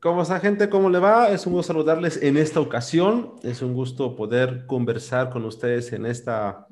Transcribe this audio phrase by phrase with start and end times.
[0.00, 0.68] ¿Cómo está gente?
[0.68, 1.28] ¿Cómo le va?
[1.28, 3.34] Es un gusto saludarles en esta ocasión.
[3.42, 6.68] Es un gusto poder conversar con ustedes en esta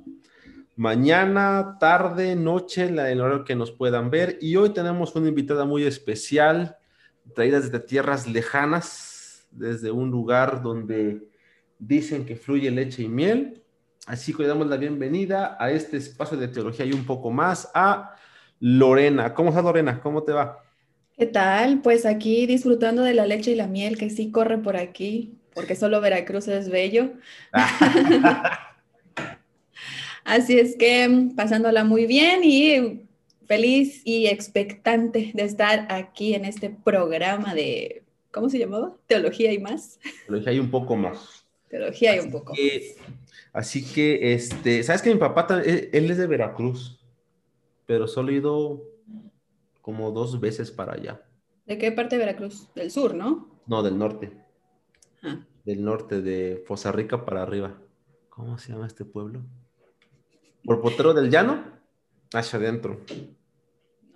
[0.77, 4.39] mañana, tarde, noche, en el horario que nos puedan ver.
[4.41, 6.77] Y hoy tenemos una invitada muy especial,
[7.35, 11.29] traída desde tierras lejanas, desde un lugar donde
[11.81, 13.61] dicen que fluye leche y miel.
[14.07, 17.73] Así que le damos la bienvenida a este espacio de teología y un poco más
[17.75, 18.15] a
[18.61, 19.35] Lorena.
[19.35, 20.01] ¿Cómo está Lorena?
[20.01, 20.66] ¿Cómo te va?
[21.19, 21.81] ¿Qué tal?
[21.81, 25.75] Pues aquí disfrutando de la leche y la miel que sí corre por aquí, porque
[25.75, 27.13] solo Veracruz es bello.
[30.25, 33.01] Así es que pasándola muy bien y
[33.47, 38.95] feliz y expectante de estar aquí en este programa de, ¿cómo se llamaba?
[39.07, 39.99] Teología y más.
[40.27, 41.47] Teología y un poco más.
[41.71, 42.53] Teología y un poco
[43.55, 47.01] Así que, este, ¿sabes que mi papá, él es de Veracruz,
[47.87, 48.96] pero solo he ido
[49.87, 51.23] como dos veces para allá.
[51.65, 52.69] ¿De qué parte de Veracruz?
[52.75, 53.63] Del sur, ¿no?
[53.69, 54.33] No, del norte.
[55.23, 55.47] Ah.
[55.65, 57.81] Del norte, de Poza Rica para arriba.
[58.29, 59.47] ¿Cómo se llama este pueblo?
[60.65, 61.63] ¿Por Potero del Llano?
[62.35, 63.01] Hacia adentro.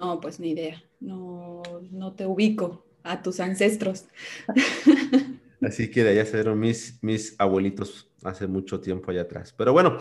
[0.00, 0.82] No, pues ni idea.
[0.98, 4.06] No, no te ubico a tus ancestros.
[5.62, 9.54] Así que de allá se dieron mis, mis abuelitos hace mucho tiempo allá atrás.
[9.56, 9.98] Pero bueno,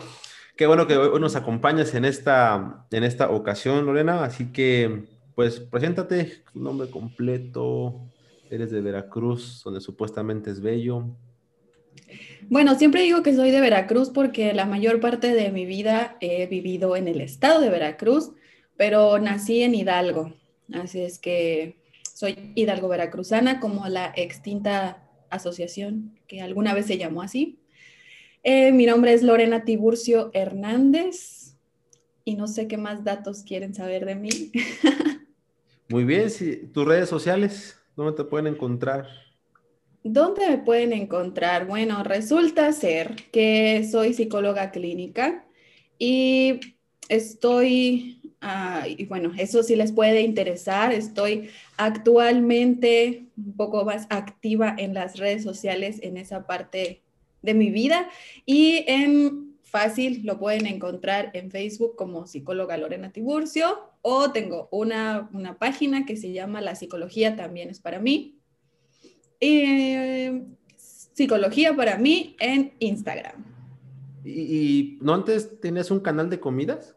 [0.56, 4.24] qué bueno que hoy nos acompañas en esta, en esta ocasión, Lorena.
[4.24, 7.98] Así que pues preséntate, tu nombre completo,
[8.50, 11.16] eres de Veracruz, donde supuestamente es bello.
[12.50, 16.46] Bueno, siempre digo que soy de Veracruz porque la mayor parte de mi vida he
[16.46, 18.32] vivido en el estado de Veracruz,
[18.76, 20.34] pero nací en Hidalgo.
[20.74, 21.78] Así es que
[22.12, 27.60] soy Hidalgo Veracruzana, como la extinta asociación que alguna vez se llamó así.
[28.42, 31.56] Eh, mi nombre es Lorena Tiburcio Hernández
[32.26, 34.52] y no sé qué más datos quieren saber de mí.
[35.90, 36.28] Muy bien,
[36.72, 39.08] tus redes sociales, ¿dónde te pueden encontrar?
[40.04, 41.66] ¿Dónde me pueden encontrar?
[41.66, 45.44] Bueno, resulta ser que soy psicóloga clínica
[45.98, 46.60] y
[47.08, 54.76] estoy, ah, y bueno, eso sí les puede interesar, estoy actualmente un poco más activa
[54.78, 57.02] en las redes sociales en esa parte
[57.42, 58.08] de mi vida
[58.46, 65.28] y en fácil, lo pueden encontrar en Facebook como psicóloga Lorena Tiburcio o tengo una,
[65.58, 68.38] página que se llama La Psicología también es para mí.
[69.40, 70.42] Eh,
[70.76, 73.44] psicología para mí en Instagram.
[74.24, 76.96] ¿Y, no antes tenías un canal de comidas?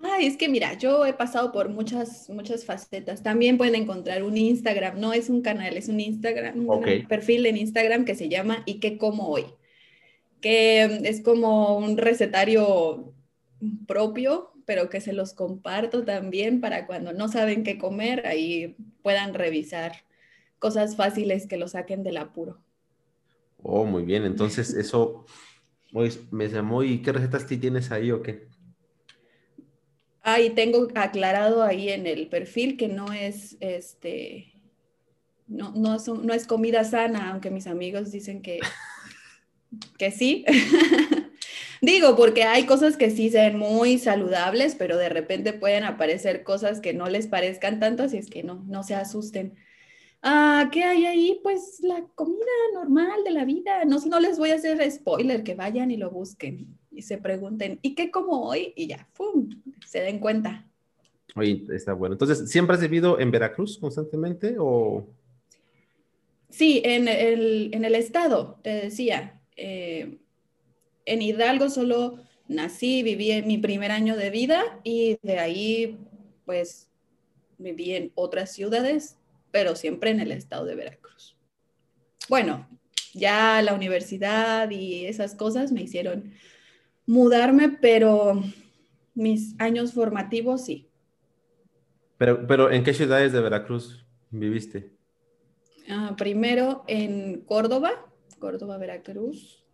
[0.00, 3.22] Ay, es que mira, yo he pasado por muchas, muchas facetas.
[3.22, 7.56] También pueden encontrar un Instagram, no es un canal, es un Instagram, un perfil en
[7.56, 9.46] Instagram que se llama ¿Y qué como hoy?
[10.40, 13.12] que es como un recetario
[13.86, 19.32] propio, pero que se los comparto también para cuando no saben qué comer, ahí puedan
[19.32, 20.04] revisar
[20.58, 22.60] cosas fáciles que lo saquen del apuro.
[23.62, 24.24] Oh, muy bien.
[24.24, 25.24] Entonces, eso
[26.30, 26.82] me llamó.
[26.82, 28.48] ¿Y qué recetas tienes ahí o qué?
[30.22, 34.52] Ahí tengo aclarado ahí en el perfil que no es este.
[35.46, 38.58] No, no, no es comida sana, aunque mis amigos dicen que
[39.98, 40.44] que sí.
[41.86, 46.80] Digo, porque hay cosas que sí se muy saludables, pero de repente pueden aparecer cosas
[46.80, 49.54] que no les parezcan tanto, así es que no, no se asusten.
[50.20, 51.38] Ah, ¿Qué hay ahí?
[51.44, 52.40] Pues la comida
[52.74, 53.84] normal de la vida.
[53.84, 57.78] No, no les voy a hacer spoiler, que vayan y lo busquen y se pregunten,
[57.82, 58.72] ¿y qué como hoy?
[58.74, 59.48] Y ya, ¡pum!
[59.86, 60.66] Se den cuenta.
[61.36, 62.14] Oye, está bueno.
[62.14, 65.06] Entonces, ¿siempre has vivido en Veracruz constantemente o...?
[66.50, 69.40] Sí, en el, en el estado, te decía.
[69.54, 70.18] Eh,
[71.06, 72.18] en Hidalgo solo
[72.48, 75.98] nací, viví en mi primer año de vida y de ahí
[76.44, 76.90] pues
[77.58, 79.18] viví en otras ciudades,
[79.50, 81.36] pero siempre en el estado de Veracruz.
[82.28, 82.68] Bueno,
[83.14, 86.32] ya la universidad y esas cosas me hicieron
[87.06, 88.42] mudarme, pero
[89.14, 90.88] mis años formativos sí.
[92.18, 94.92] Pero, pero ¿en qué ciudades de Veracruz viviste?
[95.88, 97.92] Ah, primero en Córdoba,
[98.38, 99.65] Córdoba, Veracruz,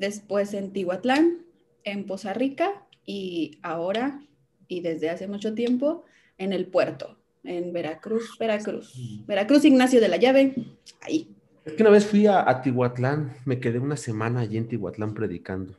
[0.00, 1.42] después en Tihuatlán,
[1.84, 4.22] en Poza Rica y ahora
[4.66, 6.04] y desde hace mucho tiempo
[6.38, 8.94] en el puerto, en Veracruz, Veracruz.
[9.26, 10.54] Veracruz Ignacio de la Llave,
[11.02, 11.36] ahí.
[11.64, 15.76] Es que una vez fui a, Tihuatlán, me quedé una semana allí en Tihuatlán predicando,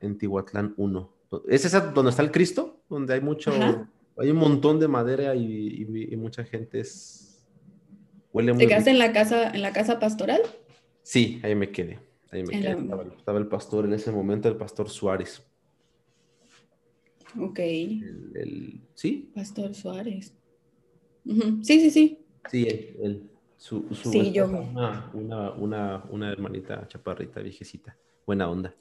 [0.00, 1.12] en Tihuatlán 1.
[1.48, 2.82] ¿Es esa donde está el Cristo?
[2.88, 3.52] Donde hay mucho,
[4.18, 5.86] hay un montón de madera y,
[6.16, 7.46] mucha gente es...
[8.32, 10.40] Huele muy ¿Te quedaste en la casa, en la casa pastoral?
[11.02, 11.98] Sí, ahí me quedé.
[12.32, 12.70] Ahí me quedé.
[13.18, 15.46] Estaba, el pastor en ese momento, el pastor Suárez.
[17.38, 17.58] Ok.
[17.58, 19.30] El, ¿Sí?
[19.34, 20.34] Pastor Suárez.
[21.24, 22.18] Sí, sí, sí.
[22.50, 22.66] Sí,
[23.00, 27.96] él, Su, su Sí, yo- Una, una, una, una hermanita chaparrita, viejecita.
[28.26, 28.74] Buena onda.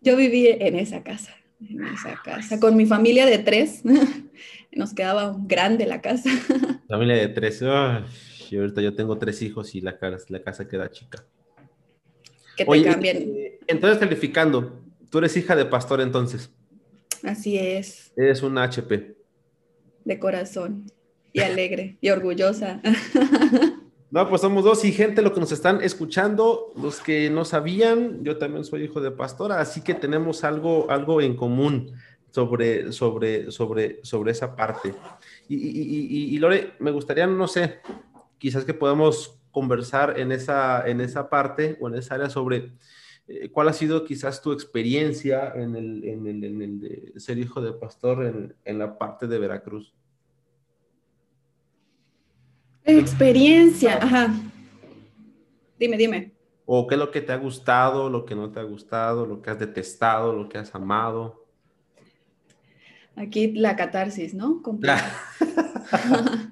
[0.00, 3.82] Yo viví en esa casa, en esa casa, con mi familia de tres.
[4.72, 6.30] Nos quedaba grande la casa.
[6.88, 7.62] Familia de tres.
[7.62, 8.04] Ay,
[8.50, 9.96] y ahorita yo tengo tres hijos y la,
[10.28, 11.24] la casa queda chica.
[12.64, 13.16] Que te Oye, cambian.
[13.16, 14.80] eh, entonces calificando,
[15.10, 16.50] tú eres hija de pastor entonces.
[17.22, 19.14] Así es, Eres una HP.
[20.04, 20.84] de corazón.
[21.32, 22.80] Y alegre y orgullosa.
[24.10, 28.22] No, pues somos dos y gente, lo que nos están escuchando, los que no sabían,
[28.22, 31.92] yo también soy hijo de pastora, así que tenemos algo, algo en común
[32.30, 34.92] sobre, sobre, sobre, sobre esa parte.
[35.48, 37.78] Y, y, y- y- y, Lore, me gustaría, no sé,
[38.36, 42.72] quizás que podamos conversar en esa, en esa parte o en esa área sobre
[43.28, 47.38] eh, cuál ha sido quizás tu experiencia en el, en el, en el de ser
[47.38, 49.94] hijo de pastor en, en la parte de Veracruz.
[52.84, 54.34] Experiencia, ajá.
[55.78, 56.32] Dime, dime.
[56.64, 59.40] ¿O qué es lo que te ha gustado, lo que no te ha gustado, lo
[59.42, 61.46] que has detestado, lo que has amado?
[63.14, 64.62] Aquí la catarsis, ¿no?
[64.62, 65.12] Completa.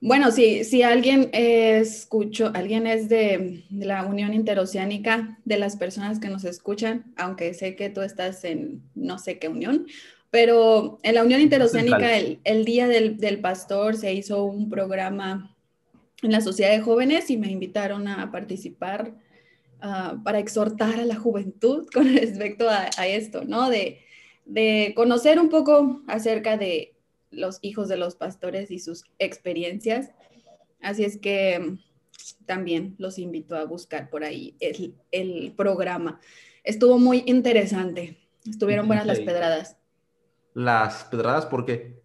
[0.00, 5.76] Bueno, si, si alguien eh, escucho, alguien es de, de la Unión Interoceánica, de las
[5.76, 9.86] personas que nos escuchan, aunque sé que tú estás en no sé qué unión,
[10.30, 15.56] pero en la Unión Interoceánica el, el Día del, del Pastor se hizo un programa
[16.22, 19.14] en la Sociedad de Jóvenes y me invitaron a participar
[19.80, 23.70] ah, para exhortar a la juventud con respecto a, a esto, ¿no?
[23.70, 24.00] De,
[24.44, 26.95] de conocer un poco acerca de
[27.36, 30.10] los hijos de los pastores y sus experiencias.
[30.80, 31.78] Así es que
[32.46, 36.20] también los invito a buscar por ahí el, el programa.
[36.64, 38.18] Estuvo muy interesante.
[38.48, 39.76] Estuvieron buenas las pedradas.
[40.54, 42.02] Las pedradas, ¿por qué?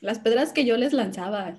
[0.00, 1.58] Las pedradas que yo les lanzaba.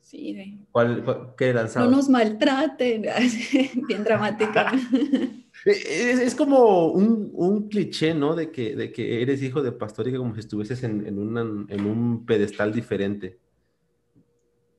[0.00, 1.90] Sí, ¿Cuál, ¿Qué no lanzabas?
[1.90, 3.06] nos maltraten.
[3.88, 4.72] Bien dramática.
[5.64, 8.34] Es, es como un, un cliché, ¿no?
[8.34, 11.18] De que, de que eres hijo de pastor y que como si estuvieses en, en,
[11.18, 13.38] una- en un pedestal diferente.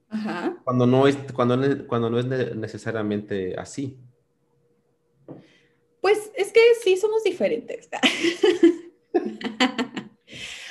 [0.10, 0.58] Ajá.
[0.64, 3.98] Cuando no es, cuando, cuando no es ne- necesariamente así.
[6.02, 7.90] Pues es que sí somos diferentes.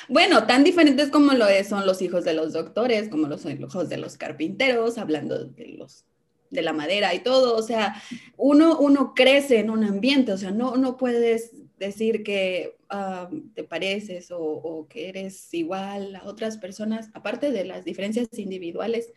[0.09, 3.87] Bueno, tan diferentes como lo es, son los hijos de los doctores, como los hijos
[3.89, 6.05] de los carpinteros, hablando de los
[6.53, 8.01] de la madera y todo, o sea,
[8.37, 13.63] uno, uno crece en un ambiente, o sea, no, no puedes decir que ah, te
[13.63, 19.11] pareces o, o que eres igual a otras personas, aparte de las diferencias individuales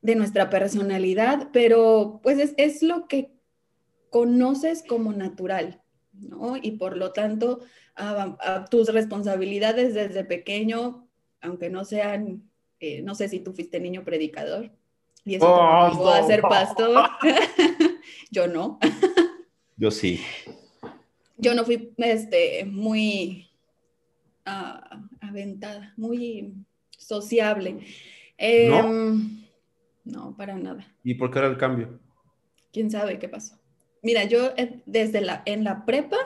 [0.00, 3.32] de nuestra personalidad, pero pues es, es lo que
[4.10, 6.56] conoces como natural, ¿no?
[6.56, 7.60] Y por lo tanto,
[7.96, 11.08] a, a tus responsabilidades desde pequeño,
[11.40, 12.48] aunque no sean,
[12.78, 14.70] eh, no sé si tú fuiste niño predicador
[15.26, 16.26] y eso Oh, a no.
[16.26, 17.10] ser pastor,
[18.30, 18.78] yo no,
[19.76, 20.20] Yo sí.
[21.36, 23.50] yo no fui este, muy
[24.46, 26.54] ah, aventada, muy
[26.96, 27.80] sociable.
[28.38, 29.44] Em,
[30.04, 30.86] no, para nada.
[31.04, 32.00] ¿Y por qué era el cambio?
[32.72, 33.58] quién sabe qué pasó.
[34.02, 36.18] Mira, yo eh, desde la, en la prepa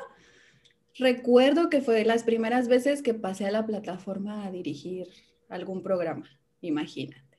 [0.98, 5.06] recuerdo que fue las primeras veces que pasé a la plataforma a dirigir
[5.48, 6.28] algún programa,
[6.60, 7.29] imagínate.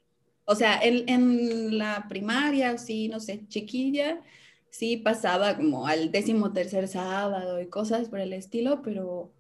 [0.45, 4.21] O sea, en, en la primaria, sí, no sé, chiquilla,
[4.69, 9.33] sí pasaba como al décimo tercer sábado y cosas por el estilo, pero,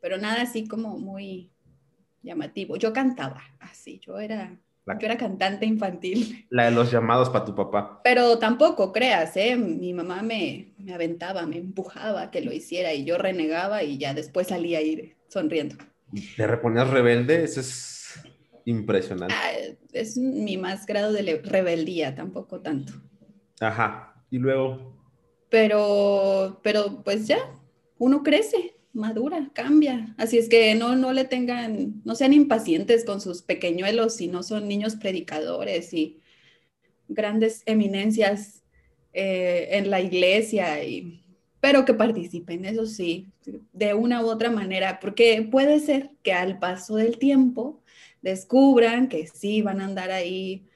[0.00, 1.50] pero nada así como muy
[2.22, 2.76] llamativo.
[2.76, 6.46] Yo cantaba así, yo era, La, yo era cantante infantil.
[6.50, 8.00] la de los llamados para tu papá.
[8.04, 9.56] Pero tampoco creas, ¿eh?
[9.56, 13.98] Mi mamá me, me aventaba, me empujaba a que lo hiciera y yo renegaba y
[13.98, 15.76] ya después salía a ir sonriendo.
[16.36, 17.44] ¿Te reponías rebelde?
[17.44, 17.95] Eso es
[18.66, 19.34] impresionante.
[19.34, 19.52] Ah,
[19.92, 22.92] es mi más grado de rebeldía, tampoco tanto.
[23.60, 24.22] Ajá.
[24.30, 24.94] Y luego,
[25.48, 27.38] Pero, pero pues ya,
[27.96, 30.14] uno crece, madura, cambia.
[30.18, 34.42] Así es que no, no le tengan, no sean impacientes con sus pequeñuelos si no
[34.42, 36.20] son niños predicadores y
[37.08, 38.64] grandes eminencias
[39.12, 41.22] eh, en la iglesia, y,
[41.60, 43.28] pero que participen, eso sí,
[43.72, 47.80] de una u otra manera, porque puede ser que al paso del tiempo
[48.26, 50.66] descubran que sí van a andar ahí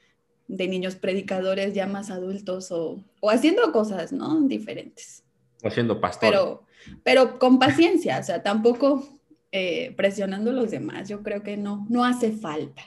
[0.46, 4.40] de niños predicadores ya más adultos o, o haciendo cosas, ¿no?
[4.42, 5.24] Diferentes.
[5.64, 6.30] haciendo pastor.
[6.30, 6.62] Pero,
[7.02, 9.04] pero con paciencia, o sea, tampoco
[9.50, 11.08] eh, presionando a los demás.
[11.08, 12.82] Yo creo que no, no hace falta.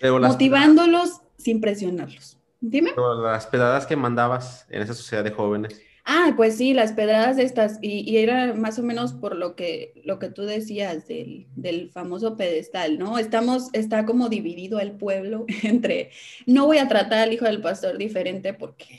[0.00, 2.38] Pero Motivándolos sin presionarlos.
[2.62, 2.92] Dime.
[2.94, 5.80] pero las pedadas que mandabas en esa sociedad de jóvenes.
[6.04, 10.18] Ah, pues sí, las pedradas estas, y, era más o menos por lo que, lo
[10.18, 13.18] que tú decías del, del, famoso pedestal, ¿no?
[13.18, 16.10] Estamos, está como dividido el pueblo entre,
[16.46, 18.98] no voy a tratar al hijo del pastor diferente porque,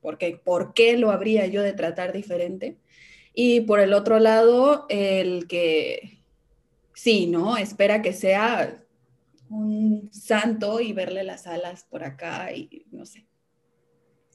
[0.00, 2.76] porque, ¿por qué lo habría yo de tratar diferente?
[3.34, 6.20] Y por el otro lado, el que,
[6.94, 7.56] sí, ¿no?
[7.56, 8.84] Espera que sea
[9.48, 13.26] un santo y verle las alas por acá y no sé,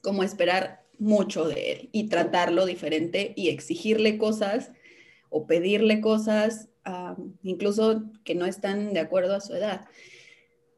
[0.02, 4.72] como esperar mucho de él y tratarlo diferente y exigirle cosas
[5.30, 6.68] o pedirle cosas,
[7.42, 9.86] incluso que no están de acuerdo a su edad.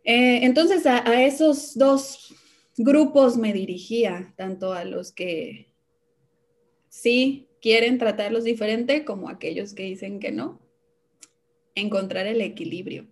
[0.04, 2.34] Eh, entonces a, esos dos
[2.76, 5.72] grupos me dirigía, tanto a los que
[6.88, 10.60] sí quieren tratarlos diferente como a aquellos que dicen que no.
[11.74, 13.06] Encontrar el equilibrio.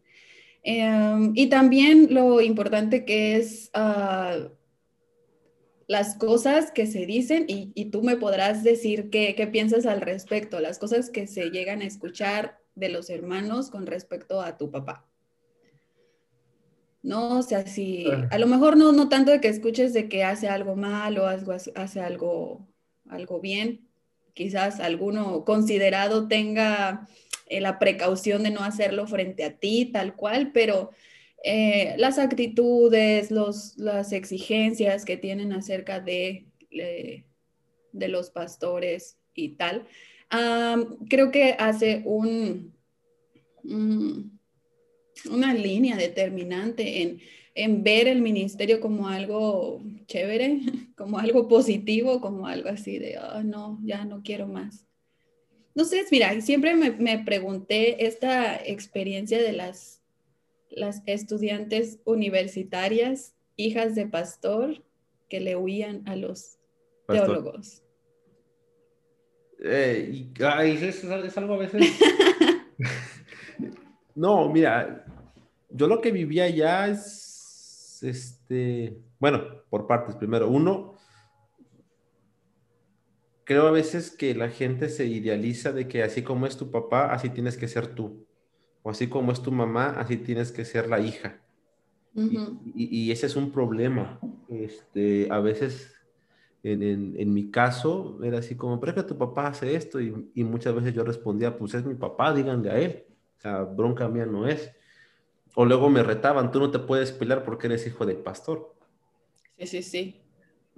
[0.62, 4.48] Em, y también lo importante que es ah,
[5.88, 10.61] las cosas que se dicen y, tú me podrás decir qué, qué, piensas al respecto,
[10.61, 15.07] las cosas que se llegan a escuchar de los hermanos con respecto a tu papá.
[17.02, 18.28] No, o sea, si ah.
[18.30, 21.26] a lo mejor no, no tanto de que escuches de que hace algo mal o
[21.26, 22.68] algo, hace algo,
[23.09, 23.88] algo bien,
[24.35, 27.09] quizás alguno considerado tenga
[27.47, 30.90] eh, la precaución de no hacerlo frente a ti, tal cual, pero
[31.45, 39.87] eh, las actitudes, los, las exigencias que tienen acerca de, de los pastores y tal,
[41.09, 42.75] creo que hace un,
[45.30, 47.21] una línea determinante en,
[47.54, 50.61] en, ver el ministerio como algo chévere,
[50.97, 54.85] como algo positivo, como algo así de, oh, no, ya no quiero más.
[55.75, 59.97] No sé, mira, siempre me, me pregunté esta experiencia de las
[60.78, 64.82] las estudiantes universitarias, hijas de pastor,
[65.28, 66.58] que le huían a los
[67.06, 67.82] teólogos.
[69.62, 71.85] Eh, es, algo a veces.
[74.14, 75.04] no, mira,
[75.68, 80.14] yo lo que vivía ya es, este, bueno, por partes.
[80.14, 80.94] Primero, uno,
[83.44, 87.12] creo a veces que la gente se idealiza de que así como es tu papá,
[87.12, 88.27] así tienes que ser tú
[88.88, 91.38] o así como es tu mamá, así tienes que ser la hija.
[92.14, 94.18] y, ese es un problema.
[94.49, 95.95] Este, a veces,
[96.62, 100.42] en, mi caso, era así como, pero es que tu papá hace esto, y, y,
[100.42, 103.04] muchas veces yo respondía, pues es mi papá, díganle a él.
[103.37, 104.73] O sea, bronca mía no es.
[105.54, 108.75] O luego me retaban, tú no te puedes pelear porque eres hijo del pastor.
[109.59, 110.23] Sí, sí, sí.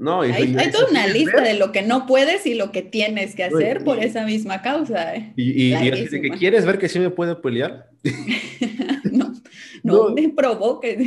[0.00, 3.44] No, hay, toda una lista de lo que no puedes y lo que tienes que
[3.44, 5.14] hacer por esa misma causa.
[5.14, 5.34] ¿eh?
[5.36, 7.90] Y, y, que quieres ver que sí me puede pelear.
[9.12, 9.34] no,
[9.82, 11.06] no, me provoques.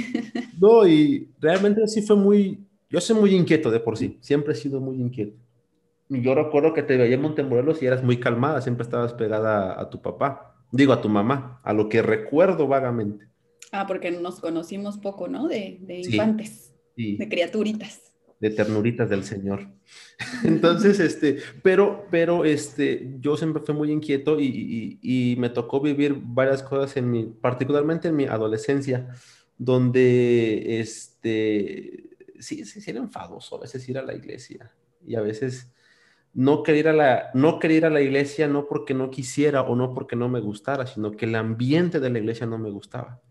[0.62, 4.56] no, y realmente sí fue muy, yo soy muy inquieto de por sí, siempre he
[4.56, 5.40] sido muy inquieto.
[6.10, 9.90] Yo recuerdo que te veía en Montemorelos y eras muy calmada, siempre estabas pegada a,
[9.90, 13.26] tu papá, digo a tu mamá, a lo que recuerdo vagamente.
[13.72, 15.48] Ah, porque nos conocimos poco, ¿no?
[15.48, 18.13] De, de infantes, de criaturitas
[18.44, 19.70] de ternuritas del Señor.
[20.44, 26.18] Entonces, este, pero, pero, este, yo siempre fui muy inquieto y, y, me tocó vivir
[26.22, 29.08] varias cosas en mi, particularmente en mi adolescencia,
[29.58, 34.74] donde, este, sí, sí, sí era enfadoso a veces ir a la iglesia
[35.08, 35.72] y a veces
[36.34, 39.78] no querer a la, no querer ir a la iglesia no porque no quisiera o
[39.78, 43.22] no porque no me gustara, sino que el ambiente de la iglesia no me gustaba.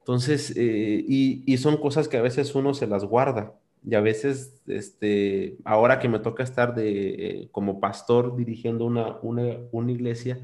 [0.00, 3.54] Entonces, eh, y, y son cosas que a veces uno se las guarda
[3.86, 9.18] y a veces, este, ahora que me toca estar de, eh, como pastor dirigiendo una,
[9.20, 10.40] una, una, iglesia,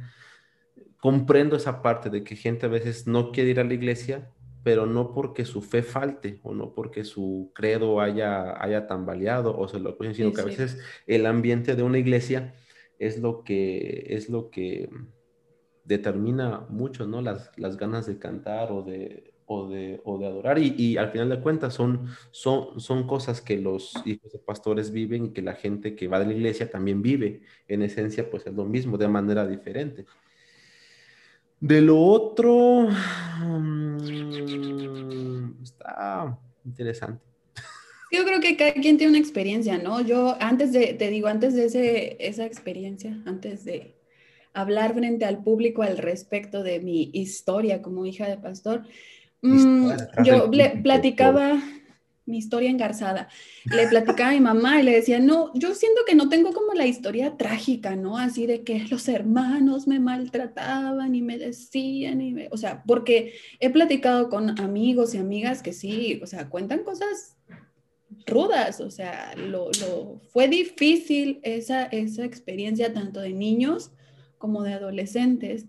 [0.98, 4.30] comprendo esa parte de que gente a veces no quiere ir a la iglesia,
[4.62, 9.66] pero no porque su fe falte o no porque su credo haya, haya tambaleado o
[9.68, 12.54] se lo sino que a veces el ambiente de una iglesia
[12.98, 14.90] es lo que, es lo que
[15.84, 17.22] determina mucho, ¿no?
[17.22, 20.60] Las, las ganas de cantar o de, o de, o de adorar.
[20.60, 24.92] Y, y, al final de cuentas son, son, son cosas que los hijos de pastores
[24.92, 27.42] viven y que la gente que va de la iglesia también vive.
[27.66, 30.06] En esencia, pues es lo mismo, de manera diferente.
[31.58, 32.86] De lo otro,
[33.40, 33.96] mm,
[35.64, 37.24] está interesante.
[38.12, 40.00] Yo creo que cada quien tiene una experiencia, ¿no?
[40.00, 43.96] Yo antes de, te digo, antes de ese, esa experiencia, antes de
[44.52, 48.84] hablar frente al público al respecto de mi historia como hija de pastor,
[49.42, 49.90] Mm,
[50.24, 51.62] yo le platicaba
[52.30, 53.28] mi historia engarzada.
[53.64, 56.72] Le platicaba a mi mamá y le decía, no, yo siento que no tengo como
[56.72, 58.16] la historia trágica, ¿no?
[58.16, 63.68] Así de que los hermanos me maltrataban y me decían, y o sea, porque he
[63.68, 67.36] platicado con amigos y amigas que sí, o sea, cuentan cosas
[68.26, 69.70] rudas, o sea, lo,
[70.32, 73.92] fue difícil esa, esa experiencia tanto de niños
[74.38, 75.66] como de adolescentes.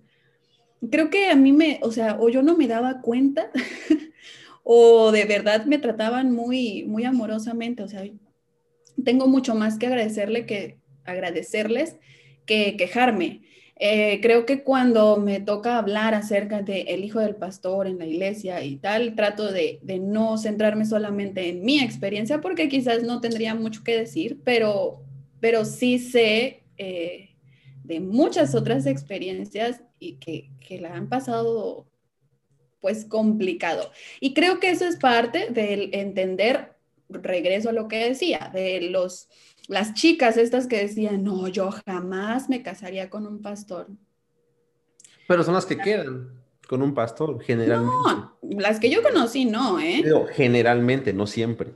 [0.89, 3.51] Creo que a mí me, o sea, o yo no me daba cuenta
[4.63, 8.03] o de verdad me trataban muy, muy amorosamente, o sea,
[9.03, 11.97] tengo mucho más que agradecerle que agradecerles
[12.45, 13.41] que quejarme.
[13.83, 18.05] Eh, creo que cuando me toca hablar acerca del el hijo del pastor en la
[18.05, 23.55] iglesia y tal, trato de, no centrarme solamente en mi experiencia porque quizás no tendría
[23.55, 25.03] mucho que decir, pero,
[25.39, 27.29] pero sí sé eh,
[27.83, 31.87] de muchas otras experiencias y que, que la han pasado
[32.81, 33.91] pues complicado.
[34.19, 36.73] Y creo que eso es parte del entender,
[37.07, 39.29] regreso a lo que decía, de los
[39.67, 43.87] las chicas estas que decían, no, yo jamás me casaría con un pastor.
[45.27, 46.31] Pero son las que quedan
[46.67, 47.95] con un pastor, generalmente.
[47.95, 49.99] No, las que yo conocí, no, ¿eh?
[50.03, 51.73] Pero generalmente, no siempre.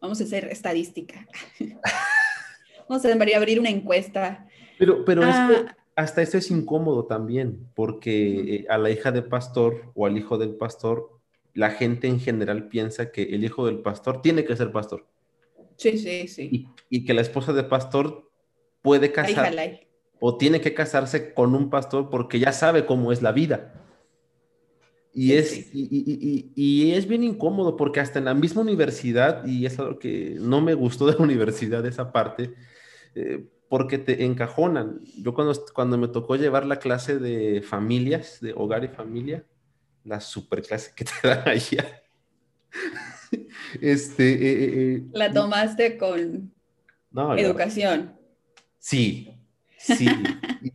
[0.00, 1.26] Vamos a hacer estadística.
[2.88, 4.46] Vamos a abrir una encuesta.
[4.78, 5.74] Pero, pero ah.
[5.96, 10.36] Hasta esto es incómodo también, porque eh, a la hija de pastor o al hijo
[10.36, 11.10] del pastor,
[11.54, 15.06] la gente en general piensa que el hijo del pastor tiene que ser pastor.
[15.76, 16.68] Sí, sí, sí.
[16.90, 18.30] Y, que la esposa de pastor
[18.82, 19.54] puede casar
[20.20, 23.82] o tiene que casarse con un pastor porque ya sabe cómo es la vida.
[25.14, 29.98] Y, es, Y, es bien incómodo porque hasta en la misma universidad, y es algo
[29.98, 32.54] que no me gustó de la universidad, esa parte,
[33.14, 35.00] eh, porque te encajonan.
[35.18, 39.44] Yo cuando, cuando me tocó llevar la clase de familias, de hogar y familia,
[40.04, 42.02] la super clase que te dan allá,
[43.80, 46.52] este, eh, eh, eh, la tomaste con
[47.36, 48.14] educación.
[48.78, 49.34] Sí,
[49.78, 50.08] sí.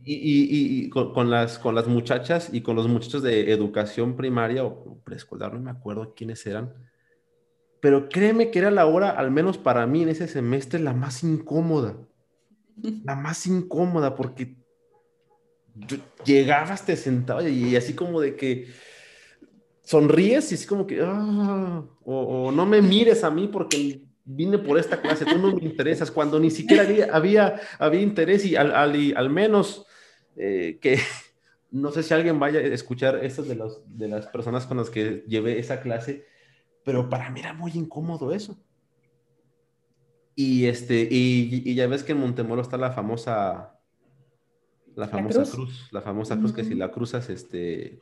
[0.04, 5.54] y, con, las, con las muchachas y con los muchachos de educación primaria o preescolar,
[5.54, 6.74] no me acuerdo quiénes eran.
[7.80, 11.24] Pero créeme que era la hora, al menos para mí en ese semestre, la más
[11.24, 11.96] incómoda.
[13.04, 14.56] La más incómoda porque
[16.24, 18.68] llegabas, te sentabas y así como de que
[19.82, 24.78] sonríes y así como que, ah, o, no me mires a mí porque vine por
[24.78, 29.30] esta clase, tú no me interesas, cuando ni siquiera había, había, interés y al, al,
[29.30, 29.86] menos
[30.36, 30.98] eh, que,
[31.70, 35.24] no sé si alguien vaya a escuchar esto de, de las personas con las que
[35.26, 36.24] llevé esa clase,
[36.84, 38.58] pero para mí era muy incómodo eso.
[40.34, 43.78] Y, este, y, y ya ves que en Montemoro está la famosa,
[44.94, 45.88] la famosa cruz?
[45.90, 48.00] la famosa cruz que si la cruzas, este,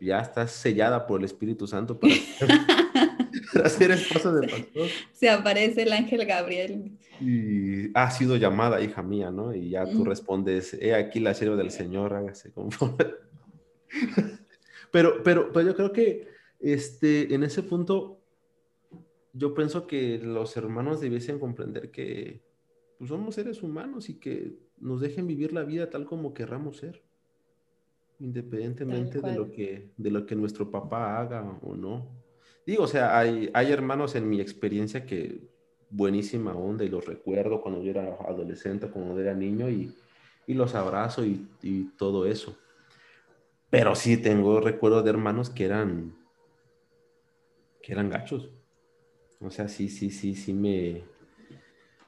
[0.00, 2.14] ya estás sellada por el Espíritu Santo para,
[3.68, 4.88] ser esposa de pastor.
[5.12, 6.92] Se aparece el ángel Gabriel.
[7.20, 9.54] Y ha sido llamada hija mía, ¿no?
[9.54, 12.96] Y ya tú respondes, he aquí la sierva del Señor, hágase conforme.
[14.90, 16.28] pero, pero, pero yo creo que
[16.60, 18.19] este, en ese punto,
[19.32, 22.42] yo pienso que los hermanos debiesen comprender que
[22.98, 27.02] pues, somos seres humanos y que nos dejen vivir la vida tal como querramos ser
[28.20, 32.06] independientemente de lo, que, de lo que nuestro papá haga o no.
[32.66, 35.40] Digo, o sea, hay, hay hermanos en mi experiencia que
[35.88, 39.94] buenísima onda y los recuerdo cuando yo era adolescente, cuando era niño y,
[40.46, 42.56] y los abrazo y, y, todo eso.
[43.70, 46.14] Pero sí tengo recuerdos de hermanos que eran,
[47.82, 48.50] que eran gachos.
[49.40, 51.02] O sea, sí, sí, sí, sí me,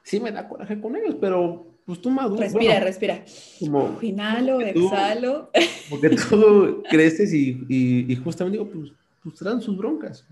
[0.03, 2.53] sí me da coraje con ellos, pero pues tú maduras.
[2.53, 3.25] Respira, respira.
[3.59, 5.49] Como, Inhalo, exhalo.
[5.89, 8.91] porque tú creces y, y, justamente digo, pues,
[9.23, 10.25] pues traen sus broncas.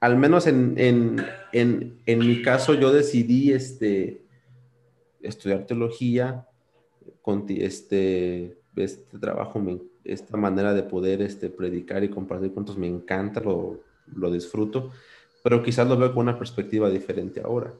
[0.00, 4.22] Al menos en, en, en, en, mi caso yo decidí este,
[5.20, 6.48] estudiar teología,
[7.22, 9.62] con este, este trabajo,
[10.04, 13.80] esta manera de poder este, predicar y compartir cuentos me encanta, lo,
[14.12, 14.90] lo disfruto,
[15.42, 17.72] pero quizás lo veo con una perspectiva diferente ahora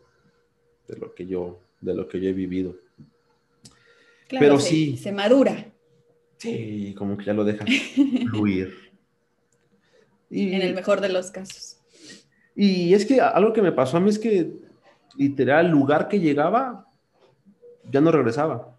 [0.88, 2.76] de lo que yo, de lo que yo he vivido.
[4.28, 4.96] Pero sí.
[4.96, 5.66] Se madura.
[6.38, 7.64] Sí, como que ya lo deja
[8.30, 8.74] fluir.
[10.30, 11.78] en el mejor de los casos.
[12.54, 14.52] Y es que algo que me pasó a mí es que
[15.16, 16.86] literal, el lugar que llegaba,
[17.90, 18.76] ya no regresaba.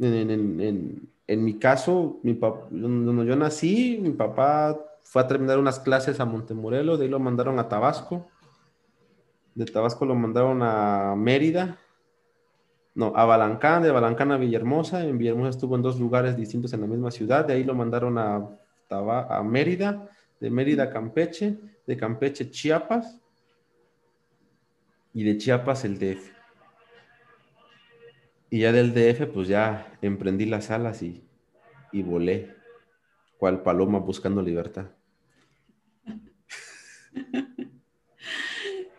[0.00, 6.24] En, mi caso, mi cuando yo nací, mi papá fue a terminar unas clases a
[6.24, 8.28] Montemorelos, de ahí lo mandaron a Tabasco.
[9.54, 11.78] De Tabasco lo mandaron a Mérida
[12.96, 15.04] no, a Balancán, de Balancán a Villahermosa.
[15.04, 17.44] En Villahermosa estuvo en dos lugares distintos en la misma ciudad.
[17.44, 18.48] De ahí lo mandaron a,
[18.88, 20.08] a Mérida,
[20.40, 23.20] de Mérida a Campeche, de Campeche Chiapas
[25.12, 26.32] y de Chiapas el DF.
[28.48, 31.22] Y ya del DF, pues ya emprendí las alas y,
[31.92, 32.54] y volé,
[33.36, 34.95] cual paloma buscando libertad.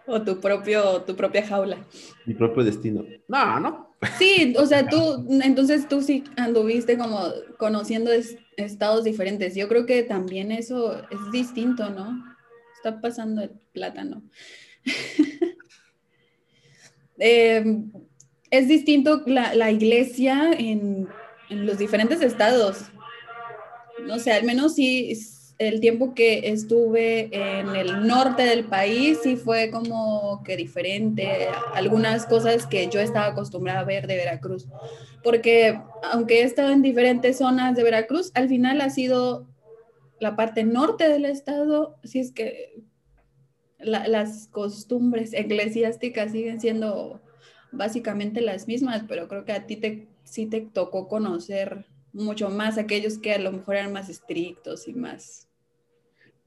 [0.09, 1.85] O tu, propio, tu propia jaula.
[2.25, 3.03] Mi propio destino.
[3.27, 3.93] No, no.
[4.17, 7.19] Sí, o sea, tú, entonces tú sí anduviste como
[7.57, 8.11] conociendo
[8.55, 9.53] estados diferentes.
[9.53, 12.23] Yo creo que también eso es distinto, ¿no?
[12.75, 14.23] Está pasando el plátano.
[17.19, 17.91] Em,
[18.51, 21.07] es distinto la, iglesia en,
[21.49, 22.83] en, los diferentes estados.
[24.05, 25.09] No sé, al menos sí
[25.59, 32.25] el tiempo que estuve en el norte del país sí fue como que diferente, algunas
[32.27, 34.67] cosas que yo estaba acostumbrada a ver de Veracruz,
[35.23, 35.79] porque
[36.11, 39.47] aunque he estado en diferentes zonas de Veracruz, al final ha sido
[40.19, 42.83] la parte norte del estado, si es que
[43.79, 47.21] las costumbres eclesiásticas siguen siendo
[47.71, 52.77] básicamente las mismas, pero creo que a ti te, sí te tocó conocer mucho más
[52.77, 55.46] aquellos que a lo mejor eran más estrictos y más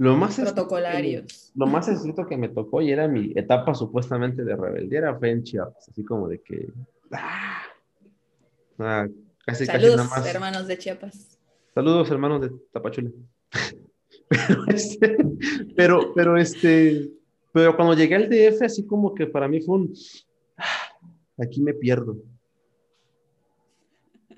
[0.01, 1.53] lo más protocolarios.
[1.55, 5.31] lo más estricto que me tocó y era mi etapa supuestamente de rebeldía era fue
[5.31, 6.73] en Chiapas, así como de que...
[7.13, 7.63] ¡ah!
[8.79, 9.07] Ah,
[9.45, 10.27] casi, Saludos, nada más.
[10.27, 11.39] hermanos de Chiapas.
[11.75, 13.11] Saludos, hermanos de Tapachula.
[14.29, 15.17] pero, este,
[15.77, 17.11] pero, pero, este,
[17.53, 19.93] pero cuando llegué al DF, así como que para mí fue un...
[20.57, 20.65] ¡ah!
[21.37, 22.17] Aquí me pierdo.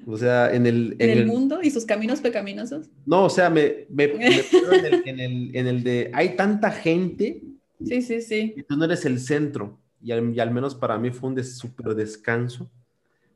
[0.07, 0.97] O sea, en el...
[0.99, 2.91] En, el, mundo y sus caminos pecaminosos.
[3.07, 6.11] No, o sea, me, me, en, el, en, el, de...
[6.15, 7.43] Hay tanta gente.
[7.85, 8.55] Sí, sí, sí.
[8.57, 9.79] Y tú no eres el centro.
[10.03, 12.71] Y al, menos para mí fue un súper descanso.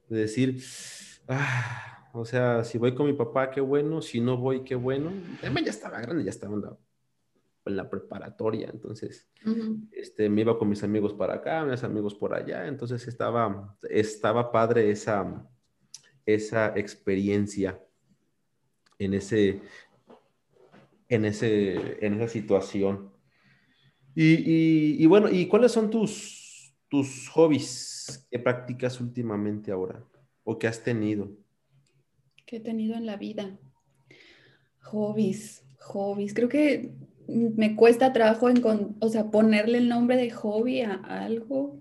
[0.09, 0.61] De decir,
[1.29, 4.03] ah, o sea, si voy con mi papá, qué bueno.
[4.03, 5.13] Si no voy, qué bueno.
[5.41, 6.55] Además ya estaba grande, ya estaba
[7.67, 8.71] en la, preparatoria.
[8.73, 9.29] Entonces,
[9.93, 12.67] este, me iba con mis amigos para acá, mis amigos por allá.
[12.67, 15.49] Entonces estaba, estaba padre esa
[16.27, 17.81] esa experiencia
[18.99, 19.61] en, ese,
[21.09, 23.13] en, ese, en esa situación.
[24.15, 30.03] Y, bueno, ¿y cuáles son tus, tus hobbies que practicas últimamente ahora
[30.43, 31.31] o que has tenido?
[32.47, 33.59] Que he tenido en la vida.
[34.81, 36.33] Hobbies, hobbies.
[36.33, 36.95] Creo que
[37.29, 38.63] me cuesta trabajo en,
[39.01, 41.79] o sea, ponerle el nombre de hobby a algo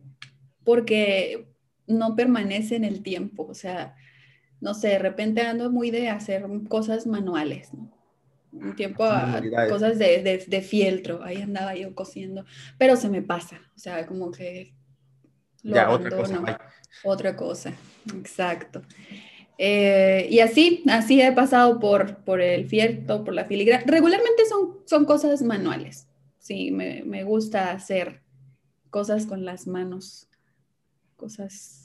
[0.65, 1.47] porque
[1.88, 3.45] no permanece en el tiempo.
[3.47, 3.95] O sea,
[4.65, 7.91] no sé, de repente ando muy de hacer cosas manuales, ¿no?
[8.51, 12.45] Un tiempo a cosas de, fieltro, ahí andaba yo cosiendo,
[12.80, 14.73] pero se me pasa, o sea, como que
[15.62, 16.60] lo ya, otra cosa.
[17.04, 17.73] Otra cosa,
[18.17, 18.82] exacto.
[19.60, 23.84] Eh, y así, así he pasado por, por el fieltro, por la filigrana.
[23.86, 26.08] Regularmente son, son cosas manuales,
[26.39, 28.23] sí, me, me gusta hacer
[28.89, 30.28] cosas con las manos,
[31.17, 31.85] cosas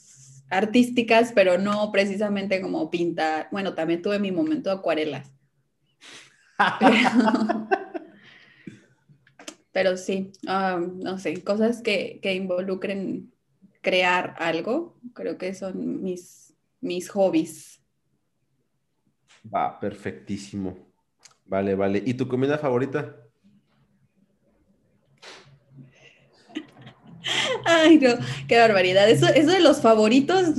[0.51, 3.49] artísticas, pero no precisamente como pintar.
[3.51, 5.33] Bueno, también tuve mi momento de acuarelas.
[9.73, 13.33] Pero, sí, um, no sé, cosas que, que, involucren
[13.81, 17.81] crear algo, creo que son mis, mis hobbies.
[19.43, 20.77] Va, perfectísimo.
[21.47, 22.03] Vale, vale.
[22.05, 23.20] ¿Y tu comida favorita?
[27.65, 28.11] Ay, no,
[28.49, 29.09] qué barbaridad.
[29.09, 30.55] Eso, eso de los favoritos,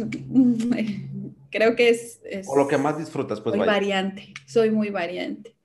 [1.50, 3.56] creo que es, O lo que más disfrutas, pues.
[3.56, 5.56] Muy variante, soy muy variante.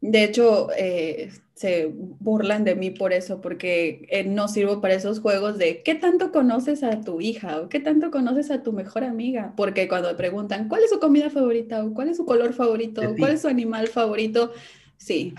[0.00, 5.18] De hecho, eh, se burlan de mí por eso, porque eh, no sirvo para esos
[5.18, 9.02] juegos de qué tanto conoces a tu hija o qué tanto conoces a tu mejor
[9.02, 9.54] amiga.
[9.56, 13.16] Porque cuando preguntan cuál es su comida favorita o cuál es su color favorito o
[13.16, 14.52] cuál es su animal favorito,
[14.98, 15.34] sí,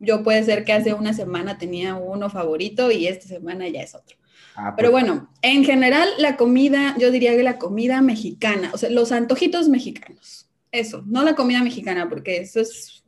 [0.00, 3.94] yo puede ser que hace una semana tenía uno favorito y esta semana ya es
[3.94, 4.16] otro.
[4.56, 5.04] Ah, Pero pues.
[5.04, 9.68] bueno, en general la comida, yo diría que la comida mexicana, o sea, los antojitos
[9.68, 13.02] mexicanos, eso, no la comida mexicana, porque eso es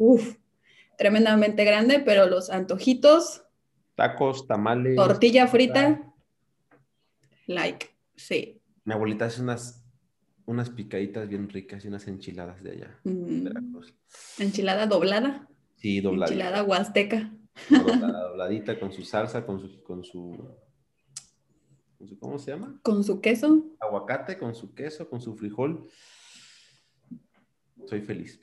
[0.98, 3.42] tremendamente grande, pero los antojitos.
[3.94, 4.94] Tacos, tamales.
[4.94, 6.12] Tortilla frita.
[7.46, 8.60] Like, sí.
[8.84, 9.82] Mi abuelita hace unas,
[10.44, 13.00] unas picaditas bien ricas y unas enchiladas de allá.
[13.04, 13.48] Mm.
[14.38, 15.48] ¿Enchilada doblada?
[15.82, 16.32] Sí, dobladita.
[16.32, 17.32] Enchilada huasteca.
[17.68, 20.48] dobladita con su salsa, con su, con su,
[22.20, 22.78] ¿cómo se llama?
[22.84, 23.64] Con su queso.
[23.80, 25.88] Aguacate, con su queso, con su frijol.
[27.86, 28.40] Soy feliz.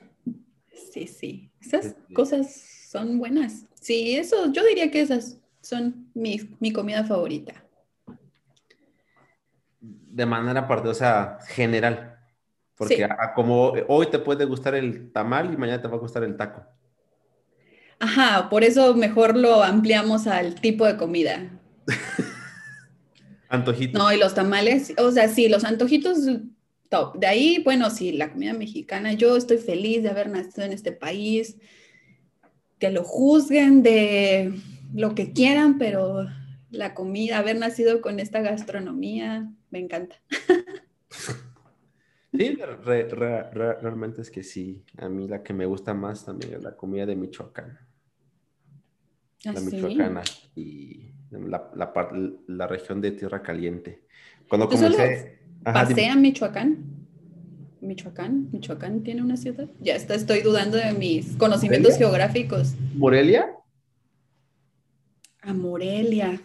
[0.92, 1.50] Sí, sí.
[1.62, 2.54] Esas cosas
[2.90, 3.64] son buenas.
[3.72, 7.54] Sí, eso, yo diría que esas son mi, mi comida favorita.
[9.80, 12.18] De manera aparte, o sea, general.
[12.74, 16.36] Porque como hoy te puede gustar el tamal y mañana te va a gustar el
[16.36, 16.66] taco.
[18.00, 21.50] Ajá, por eso mejor lo ampliamos al tipo de comida.
[23.50, 24.00] Antojitos.
[24.00, 26.18] No, y los tamales, o sea, sí, los antojitos
[26.88, 27.18] top.
[27.18, 30.92] De ahí, bueno, sí, la comida mexicana, yo estoy feliz de haber nacido en este
[30.92, 31.58] país,
[32.78, 34.54] que lo juzguen de
[34.94, 36.26] lo que quieran, pero
[36.70, 40.16] la comida, haber nacido con esta gastronomía, me encanta.
[42.32, 44.84] Sí, realmente es que sí.
[44.98, 47.89] A mí la que me gusta más también es la comida de Michoacán.
[49.46, 50.22] ¿Ah, la michoacana
[50.54, 51.70] y la,
[52.46, 54.02] la, región de Tierra Caliente.
[54.48, 55.38] Cuando comencé...
[55.62, 57.00] pasé a Michoacán.
[57.80, 59.68] Michoacán, Michoacán tiene una ciudad.
[59.80, 62.74] Ya está, estoy dudando de mis conocimientos geográficos.
[62.94, 63.50] ¿Morelia?
[65.40, 66.42] A Morelia.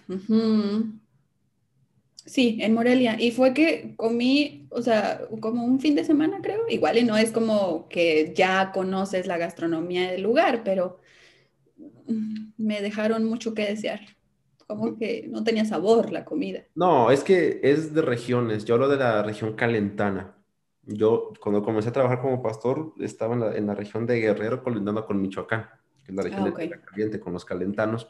[2.26, 3.18] Sí, en Morelia.
[3.20, 6.70] Y fue que comí, o sea, como un fin de semana, creo.
[6.70, 11.00] Igual y no es como que ya conoces la gastronomía del lugar, pero
[12.58, 14.02] me dejaron mucho que desear.
[14.68, 16.64] Como que no tenía sabor la comida.
[16.74, 18.66] No, es que es de regiones.
[18.66, 20.36] Yo hablo de la región calentana.
[20.82, 25.22] Yo, cuando comencé a trabajar como pastor, estaba en la, región de Guerrero, colindando con
[25.22, 25.68] Michoacán,
[26.04, 28.08] que es la región ah, de caliente, con los calentanos.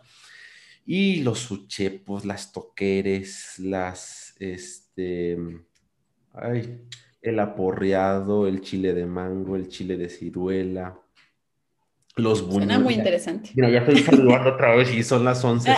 [0.85, 5.37] Y los uchepos, las toqueres, las, este,
[6.33, 6.81] ay,
[7.21, 10.99] el aporreado, el chile de mango, el chile de ciruela,
[12.15, 12.65] los buñuelos.
[12.65, 13.51] Suena muy interesante.
[13.55, 15.71] Mira, ya estoy saludando otra vez y son las 11.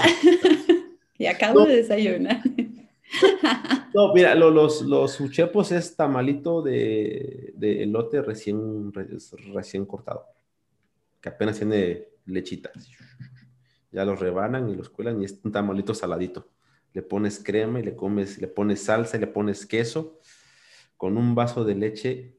[1.18, 2.42] y acabo de desayunar.
[3.94, 8.92] no, mira, los, los uchepos es tamalito de, de elote recién,
[9.54, 10.26] recién cortado,
[11.22, 12.72] que apenas tiene lechita
[13.92, 16.50] ya los rebanan y los cuelan y es un tamalito saladito.
[16.94, 20.20] Le pones crema y le comes, le pones salsa y le pones queso
[20.98, 22.37] con un vaso de leche.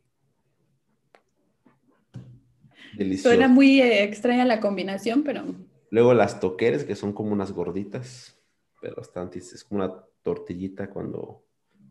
[2.99, 3.29] Delicioso.
[3.29, 5.45] Suena muy eh, extraña la combinación, pero...
[5.91, 8.37] Luego las toqueres, que son como unas gorditas,
[8.83, 11.45] pero están, es como una tortillita cuando,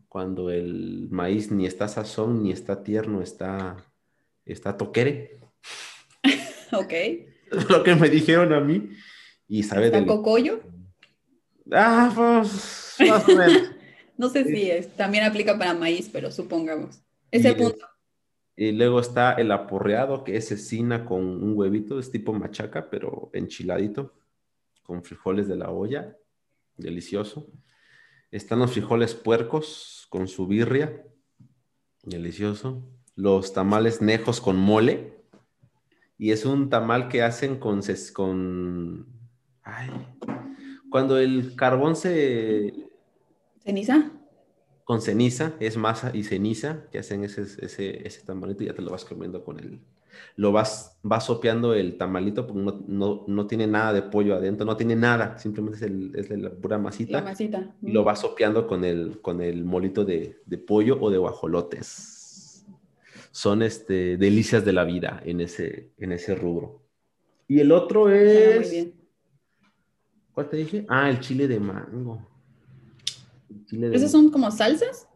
[0.08, 3.76] cuando el maíz ni está sazón, ni está tierno, está,
[4.44, 5.40] está toquere.
[6.72, 6.92] ok.
[7.70, 8.90] Lo que me dijeron a mí.
[9.48, 10.60] Y sabe ¿Está cocollo?
[11.72, 13.62] Ah, pues más o menos.
[14.18, 17.00] no sé si es, también aplica para maíz, pero supongamos.
[17.30, 17.86] Ese punto.
[18.60, 23.30] Y luego está el aporreado, que es cecina con un huevito, es tipo machaca, pero
[23.32, 24.14] enchiladito,
[24.82, 26.16] con frijoles de la olla,
[26.76, 27.52] delicioso.
[28.32, 31.06] Están los frijoles puercos con su birria,
[32.02, 32.82] delicioso.
[33.14, 35.22] Los tamales nejos con mole,
[36.18, 37.80] y es un tamal que hacen con,
[38.12, 39.06] con
[39.62, 39.88] Ay,
[40.90, 42.74] cuando el carbón se...
[43.60, 44.10] ¿Ceniza?
[44.88, 48.80] Con ceniza, es masa y ceniza, que hacen ese, ese, ese tamalito y ya te
[48.80, 49.80] lo vas comiendo con el...
[50.34, 54.64] Lo vas, vas sopeando el tamalito porque no, no, no, tiene nada de pollo adentro,
[54.64, 57.18] no tiene nada, simplemente es, el, es la pura masita.
[57.18, 57.76] La masita.
[57.82, 62.64] Y lo vas sopeando con el, con el molito de, de pollo o de guajolotes.
[63.30, 66.80] Son este, delicias de la vida en ese, en ese rubro.
[67.46, 68.60] Y el otro es...
[68.60, 68.94] Muy bien
[70.32, 70.86] ¿Cuál te dije?
[70.88, 72.26] Ah, el chile de mango.
[73.92, 75.08] ¿Esos son como salsas?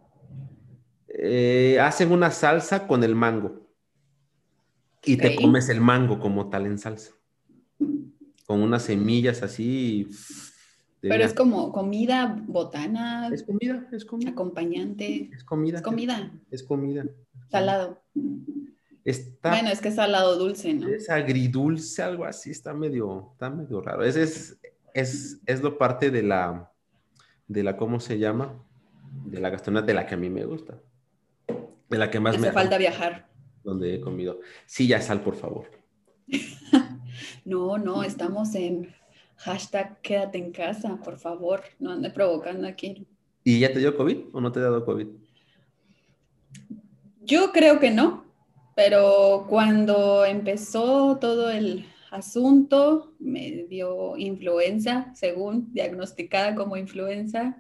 [1.08, 3.68] Eh, hacen una salsa con el mango.
[5.04, 7.12] Y te comes el mango como tal en salsa.
[8.46, 10.08] Con unas semillas así.
[11.00, 13.28] Pero es como comida, botana.
[13.32, 14.30] Es comida, es comida.
[14.30, 15.30] Acompañante.
[15.34, 15.78] Es comida.
[15.78, 16.32] Es comida.
[16.50, 17.04] Es comida.
[17.50, 18.00] Salado.
[19.04, 20.88] Está, bueno, es que es salado dulce, ¿no?
[20.88, 24.04] Es agridulce, algo así, está medio, está medio raro.
[24.04, 24.58] Ese es,
[24.94, 26.71] es, es lo parte de la,
[27.52, 28.54] de la, ¿cómo se llama?
[29.24, 30.80] De la gastronomía de la que a mí me gusta.
[31.88, 32.48] De la que más me...
[32.48, 33.28] Hace falta viajar.
[33.62, 34.40] Donde he comido.
[34.66, 35.66] Sí, ya sal, por favor.
[37.44, 38.94] no, no, estamos en
[39.36, 41.62] hashtag quédate en casa, por favor.
[41.78, 43.06] No ande provocando aquí.
[43.44, 45.08] ¿Y ya te dio COVID o no te ha dado COVID?
[47.20, 48.24] Yo creo que no,
[48.74, 57.56] pero cuando empezó todo el asunto, me dio influenza, según diagnosticada como influenza.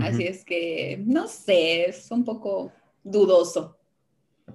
[0.00, 2.72] Así es que, no sé, es un poco
[3.04, 3.78] dudoso.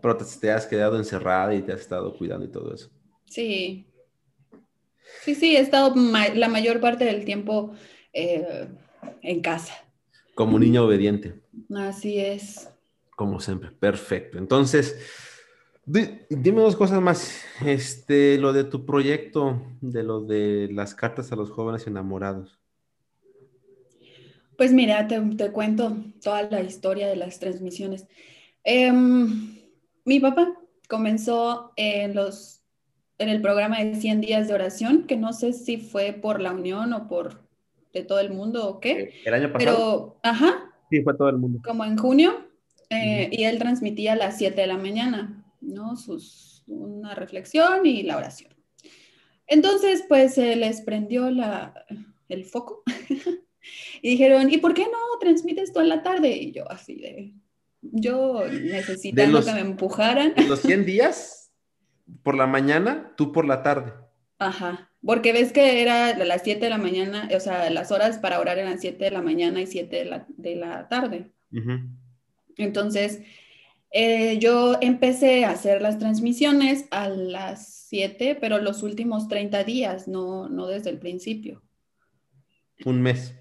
[0.02, 2.90] Pero te, has quedado encerrada y te has estado cuidando y todo eso.
[3.26, 3.88] Sí.
[5.22, 7.72] Sí, sí, he estado la mayor parte del tiempo
[8.12, 8.68] eh,
[9.22, 9.74] en casa.
[10.36, 11.40] Como niña obediente.
[11.74, 12.70] Así es.
[13.16, 14.38] Como siempre, perfecto.
[14.38, 14.98] Entonces,
[15.88, 17.42] dime dos cosas más.
[17.66, 22.60] Este, lo de tu proyecto, de lo de las cartas a los jóvenes enamorados.
[24.58, 28.08] Pues mira, te, cuento toda la historia de las transmisiones.
[28.64, 29.56] Em,
[30.04, 30.52] mi papá
[30.90, 32.64] comenzó en, los,
[33.20, 36.52] en el programa de 100 días de oración, que no sé si fue por la
[36.52, 37.48] Unión o por
[37.94, 39.14] de todo el mundo o qué.
[39.26, 39.78] El año pasado.
[39.78, 40.74] Pero, ajá.
[40.90, 41.62] Sí, fue todo el mundo.
[41.64, 42.48] Como en junio.
[42.90, 45.37] Eh, y él transmitía a las 7 de la mañana.
[45.62, 45.96] ¿No?
[45.96, 48.54] Sus, una reflexión y la oración.
[49.48, 51.86] Entonces, pues se les prendió la,
[52.28, 52.84] el foco.
[54.02, 56.30] y dijeron, ¿y por qué no transmites tú en la tarde?
[56.36, 57.34] Y yo así de,
[57.82, 60.34] yo necesitando que me empujaran.
[60.48, 61.52] ¿Los 100 días?
[62.24, 63.14] ¿Por la mañana?
[63.16, 63.94] ¿Tú por la tarde?
[64.40, 68.18] Ajá, porque ves que era de las 7 de la mañana, o sea, las horas
[68.20, 71.32] para orar eran 7 de la mañana y 7 de la, de la tarde.
[72.58, 73.22] Entonces,
[73.92, 80.08] eh, yo empecé a hacer las transmisiones a las 7, pero los últimos 30 días,
[80.08, 81.62] no, no desde el principio.
[82.86, 83.34] Un mes.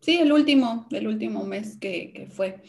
[0.00, 2.62] Sí, el último, el último mes que, fue.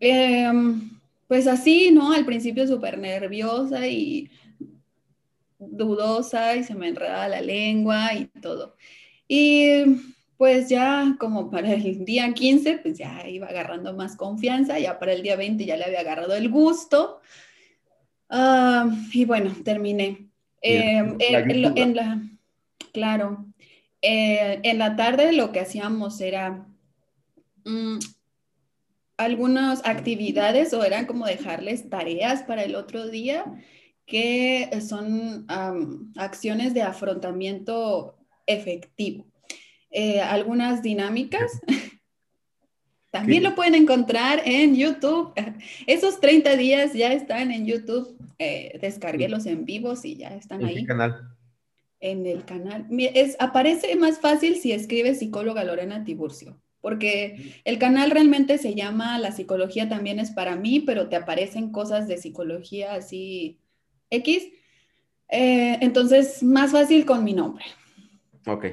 [0.00, 0.90] Em,
[1.26, 2.12] pues así, ¿no?
[2.12, 4.30] Al principio súper nerviosa y
[5.58, 8.76] dudosa y se me enredaba la lengua y todo.
[9.26, 9.68] Y
[10.36, 15.12] pues ya como para el día 15, pues ya iba agarrando más confianza, ya para
[15.12, 17.20] el día 20 ya le había agarrado el gusto.
[18.28, 20.28] Ah, y bueno, terminé.
[20.60, 21.18] En,
[21.94, 22.22] la,
[22.92, 23.44] claro,
[24.00, 26.66] eh, en la tarde lo que hacíamos era
[27.64, 27.98] mm,
[29.18, 33.44] algunas actividades o eran como dejarles tareas para el otro día
[34.06, 35.46] que son
[36.16, 38.16] acciones de afrontamiento
[38.46, 39.26] efectivo.
[39.96, 41.60] Eh, algunas dinámicas.
[43.12, 45.32] También lo pueden encontrar en YouTube.
[45.86, 48.18] Esos 30 días ya están en YouTube.
[48.40, 48.76] Eh,
[49.28, 50.78] los en vivos y ya están ahí.
[50.78, 51.28] ¿En canal?
[52.00, 52.88] En el canal.
[52.90, 59.20] Es, aparece más fácil si escribe psicóloga Lorena Tiburcio, porque el canal realmente se llama
[59.20, 63.60] La psicología también es para mí, pero te aparecen cosas de psicología así
[64.10, 64.48] X.
[65.28, 67.64] Eh, entonces, más fácil con mi nombre.
[68.44, 68.66] Ok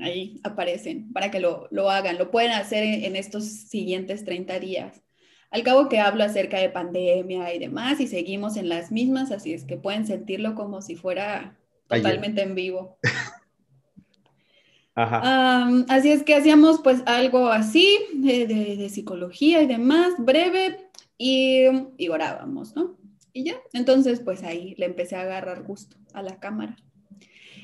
[0.00, 2.18] ahí aparecen para que lo, hagan.
[2.18, 5.02] Lo pueden hacer en, estos siguientes 30 días.
[5.50, 9.52] Al cabo que hablo acerca de pandemia y demás y seguimos en las mismas, así
[9.52, 11.56] es que pueden sentirlo como si fuera
[11.88, 12.98] totalmente en vivo.
[14.94, 21.64] así es que hacíamos pues algo así de, psicología y demás, breve, y,
[21.96, 22.98] y orábamos, ¿no?
[23.32, 26.76] Y ya, entonces pues ahí le empecé a agarrar gusto a la cámara.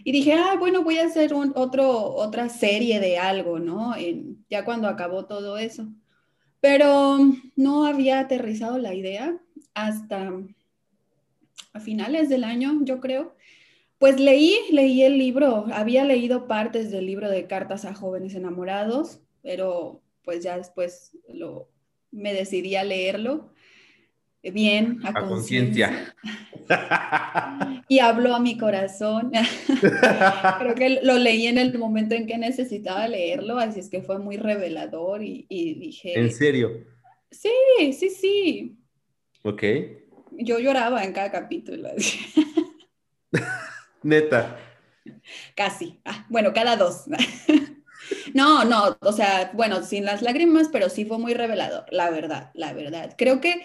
[0.05, 3.95] Y dije, ah, bueno, voy a hacer un, otro, otra serie de algo, ¿no?
[4.49, 5.89] ya cuando acabó todo eso.
[6.61, 7.19] Pero
[7.57, 9.39] no había aterrizado la idea
[9.75, 10.33] hasta
[11.73, 13.35] a finales del año, yo creo.
[13.99, 19.21] Pues leí, leí el libro, había leído partes del libro de cartas a jóvenes enamorados,
[19.43, 21.69] pero pues ya después lo,
[22.11, 23.52] me decidí a leerlo
[24.51, 26.15] bien, a, conciencia.
[27.89, 29.33] y habló a mi corazón.
[30.59, 34.19] Creo que lo leí en el momento en que necesitaba leerlo, así es que fue
[34.19, 36.19] muy revelador y, dije...
[36.19, 36.85] ¿En serio?
[37.31, 37.51] Sí,
[37.93, 38.79] sí, sí.
[39.43, 39.63] Ok.
[40.33, 41.91] Yo lloraba en cada capítulo.
[44.03, 44.59] Neta.
[45.55, 46.01] Casi.
[46.05, 47.05] Ah, bueno, cada dos.
[48.35, 52.51] No, no, o sea, bueno, sin las lágrimas, pero sí fue muy revelador, la verdad,
[52.55, 53.15] la verdad.
[53.17, 53.63] Creo que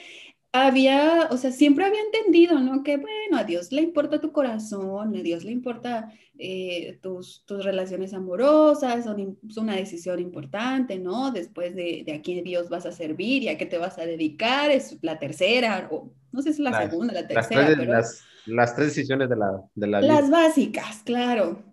[0.52, 2.84] había, o sea, siempre había entendido, ¿no?
[2.84, 7.64] Que bueno, a Dios le importa tu corazón, a Dios le importa eh, tus, tus,
[7.64, 11.32] relaciones amorosas, son, una decisión importante, ¿no?
[11.32, 14.06] Después de, de, a quién Dios vas a servir y a qué te vas a
[14.06, 17.78] dedicar, es la tercera, o no sé si es la segunda, la tercera, las tres,
[17.78, 18.56] pero...
[18.56, 20.14] Las, tres decisiones de la, de la vida.
[20.14, 21.64] Las básicas, claro.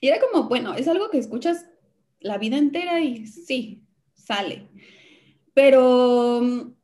[0.00, 1.66] Y era como, bueno, es algo que escuchas
[2.18, 4.68] la vida entera y sí, sale.
[5.52, 6.74] Pero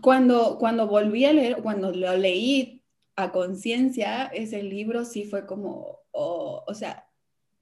[0.00, 2.82] cuando, cuando volví a leer, cuando lo leí
[3.16, 7.06] a conciencia, ese libro sí fue como, oh, o sea,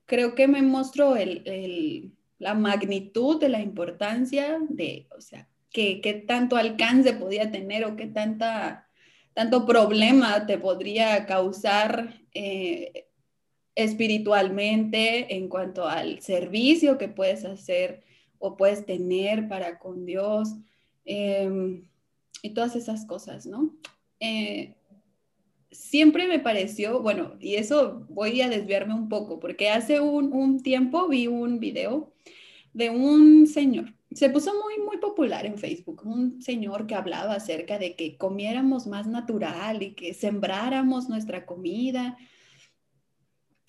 [0.06, 6.14] creo que me mostró el, la magnitud de la importancia de, o sea, qué, qué
[6.14, 8.88] tanto alcance podía tener o qué tanta,
[9.34, 13.08] tanto problema te podría causar eh,
[13.74, 18.02] espiritualmente en cuanto al servicio que puedes hacer
[18.38, 20.54] o puedes tener para con Dios.
[21.04, 21.89] Em,
[22.42, 23.74] y todas esas cosas, ¿no?
[24.20, 24.74] Eh,
[25.70, 31.08] siempre me pareció, bueno, y eso voy a desviarme un poco, porque hace un, tiempo
[31.08, 32.12] vi un video
[32.72, 37.78] de un señor, se puso muy, muy popular en Facebook, un señor que hablaba acerca
[37.78, 42.18] de que comiéramos más natural y que sembráramos nuestra comida.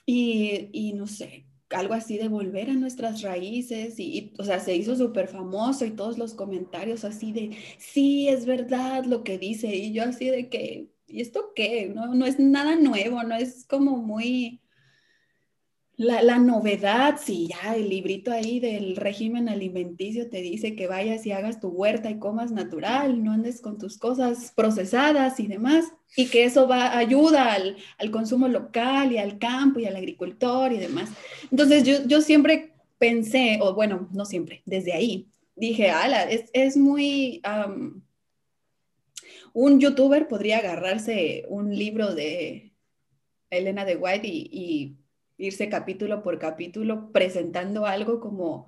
[0.03, 4.75] Y, y no sé, algo así de volver a nuestras raíces y, o sea, se
[4.75, 9.67] hizo súper famoso y todos los comentarios así de, sí, es verdad lo que dice
[9.75, 11.89] y yo así de que, ¿y esto qué?
[11.93, 14.61] No, no es nada nuevo, no es como muy
[16.01, 21.31] la, novedad, si ya el librito ahí del régimen alimenticio te dice que vayas y
[21.31, 25.85] hagas tu huerta y comas natural, no andes con tus cosas procesadas y demás,
[26.15, 30.77] y que eso va, ayuda al, consumo local y al campo y al agricultor y
[30.77, 31.09] demás.
[31.51, 36.77] Entonces yo, yo siempre pensé, o bueno, no siempre, desde ahí, dije, ala, es, es
[36.77, 37.41] muy...
[39.53, 42.73] un youtuber podría agarrarse un libro de
[43.51, 44.97] Elena de White y
[45.41, 48.67] irse capítulo por capítulo presentando algo como...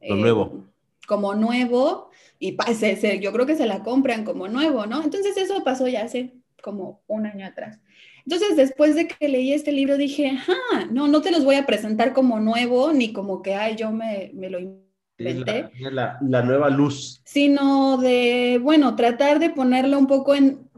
[0.00, 0.52] nuevo.
[0.54, 0.70] Eh,
[1.06, 5.02] como nuevo y pase, yo creo que se la compran como nuevo, ¿no?
[5.02, 7.80] Entonces eso pasó ya hace como un año atrás.
[8.24, 11.66] Entonces, después de que leí este libro, dije, ah, no, no te los voy a
[11.66, 15.70] presentar como nuevo, ni como que, ay, yo me, me lo inventé.
[15.90, 17.22] la, la, nueva luz.
[17.24, 20.70] Sino de, bueno, tratar de ponerlo un poco en,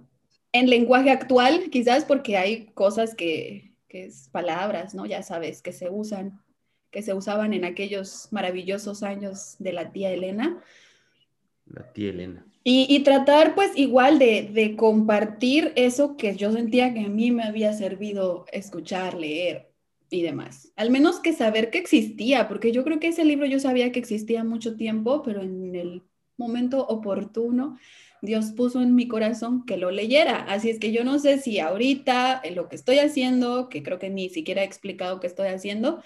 [0.53, 5.05] en lenguaje actual, quizás, porque hay cosas que, que es palabras, ¿no?
[5.05, 6.41] Ya sabes, que se usan,
[6.91, 10.65] que se usaban en aquellos maravillosos años de la tía Elena.
[11.67, 12.47] La tía Elena.
[12.65, 17.43] Y, tratar pues igual de, de, compartir eso que yo sentía que a mí me
[17.43, 19.69] había servido escuchar, leer
[20.09, 20.73] y demás.
[20.77, 23.99] Al menos que saber que existía, porque yo creo que ese libro yo sabía que
[23.99, 26.03] existía mucho tiempo, pero en el
[26.39, 27.79] momento oportuno
[28.23, 30.45] Dios puso en mi corazón que lo leyera.
[30.45, 33.99] Así es que yo no sé si ahorita en lo que estoy haciendo, que creo
[33.99, 36.01] que ni siquiera he explicado qué estoy haciendo,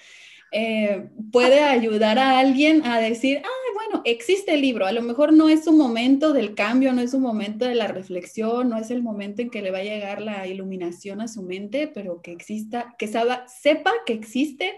[0.50, 5.34] eh, puede ayudar a alguien a decir, ah, bueno, existe el libro, a lo mejor
[5.34, 8.90] no es un momento del cambio, no es un momento de la reflexión, no es
[8.90, 12.32] el momento en que le va a llegar la iluminación a su mente, pero que
[12.32, 14.72] exista, que sepa que existe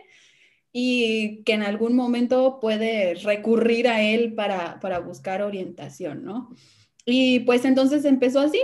[0.72, 6.50] y que en algún momento puede recurrir a él para, para buscar orientación, ¿no?
[7.10, 8.60] Y pues entonces empezó así.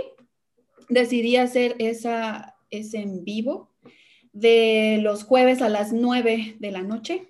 [0.87, 3.71] Decidí hacer esa, ese en vivo
[4.33, 7.27] de los jueves a las 9 de la noche,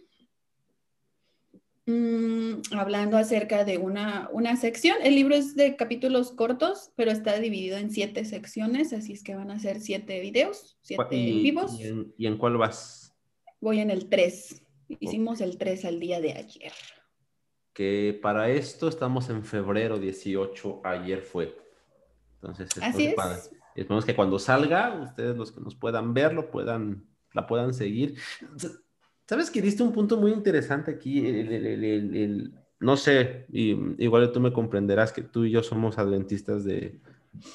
[1.85, 4.97] mm, hablando acerca de una, una, sección.
[5.03, 9.35] El libro es de capítulos cortos, pero está dividido en siete secciones, así es que
[9.35, 11.79] van a ser siete videos, siete vivos.
[12.17, 13.13] ¿y en, cuál vas?
[13.61, 14.63] Voy en el 3.
[14.99, 16.73] Hicimos el 3 al día de ayer
[17.75, 21.57] que para esto estamos en febrero 18, ayer fue.
[22.35, 23.51] Entonces, Así es.
[23.75, 27.03] esperemos que cuando salga, ustedes los que nos puedan verlo, puedan,
[27.33, 28.15] la puedan seguir.
[29.27, 31.21] ¿Sabes que diste un punto muy interesante aquí?
[32.79, 37.01] no sé, igual tú me comprenderás que tú y yo somos adventistas de,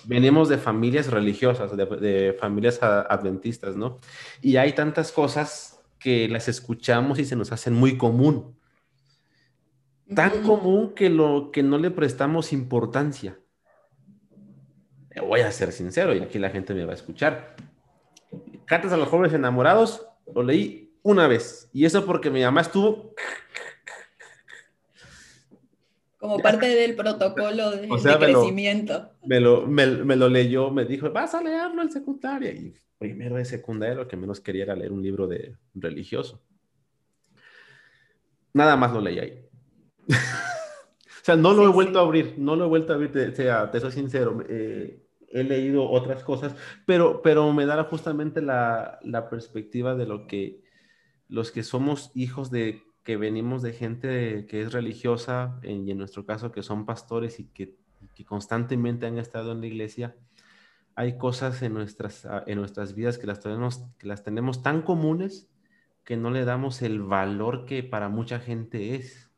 [0.05, 3.99] venimos de familias religiosas, de, de, familias adventistas, ¿no?
[4.43, 8.60] Y hay tantas cosas que las escuchamos y se nos hacen muy común
[10.15, 13.39] tan común que, lo, que no le prestamos importancia.
[15.27, 17.57] Voy a ser sincero y aquí la gente me va a escuchar.
[18.65, 23.15] Cartas a los jóvenes enamorados lo leí una vez y eso porque mi mamá estuvo
[26.21, 29.11] como parte del protocolo de, crecimiento.
[29.25, 32.53] Me lo, me, lo, leyó, me dijo, vas a leerlo en secundaria.
[32.53, 36.43] Y primero de secundaria lo que menos quería era leer un libro de religioso.
[38.53, 39.50] Nada más lo leí ahí.
[41.23, 43.35] o sea, no lo he vuelto a abrir, no lo he vuelto a abrir, te,
[43.35, 44.43] sea, te soy sincero.
[44.49, 46.55] Eh, he leído otras cosas,
[46.87, 50.63] pero, pero me da justamente la, la, perspectiva de lo que
[51.29, 56.27] los que somos hijos de que venimos de gente que es religiosa, y en nuestro
[56.27, 57.77] caso que son pastores y que,
[58.15, 60.17] que, constantemente han estado en la iglesia,
[60.95, 65.49] hay cosas en nuestras, en nuestras vidas que las, tenemos, que las tenemos tan comunes
[66.05, 69.30] que no le damos el valor que para mucha gente es.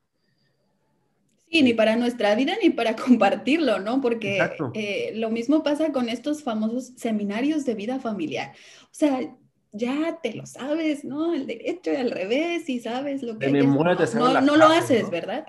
[1.53, 4.01] Sí, ni para nuestra vida ni para compartirlo, ¿no?
[4.01, 4.39] Porque
[4.73, 8.53] eh, lo mismo pasa con estos famosos seminarios de vida familiar.
[8.85, 9.21] O sea,
[9.71, 11.35] ya te lo sabes, ¿no?
[11.35, 13.47] El derecho y al revés, y sabes lo que...
[13.47, 15.45] De memoria te no, no lo haces, ¿verdad?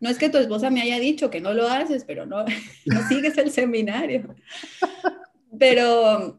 [0.00, 2.44] No es que tu esposa me haya dicho que no lo haces, pero no,
[2.84, 4.34] no sigues el seminario.
[5.58, 6.38] Pero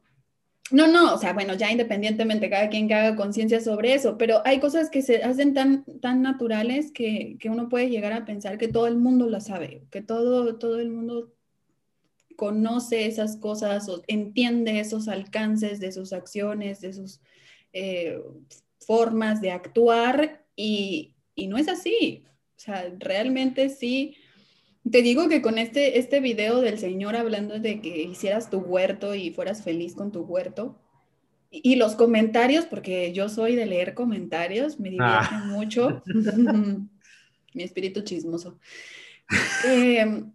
[0.72, 4.42] no, no, o sea, bueno, ya independientemente, cada quien que haga conciencia sobre eso, pero
[4.46, 8.58] hay cosas que se hacen tan, tan naturales que, que, uno puede llegar a pensar
[8.58, 11.34] que todo el mundo lo sabe, que todo, todo el mundo
[12.36, 17.20] conoce esas cosas o entiende esos alcances de sus acciones, de sus
[17.74, 18.20] eh,
[18.80, 22.24] formas de actuar y, y no es así.
[22.58, 24.16] O sea, realmente sí
[24.90, 29.16] te digo que con este, este video del señor hablando de que hicieras tu huerto
[29.16, 30.80] y fueras feliz con tu huerto,
[31.52, 35.46] y, los comentarios, porque yo soy de leer comentarios, me divierte ah.
[35.48, 36.04] mucho.
[37.56, 38.60] Mi espíritu chismoso.
[39.66, 40.32] Em,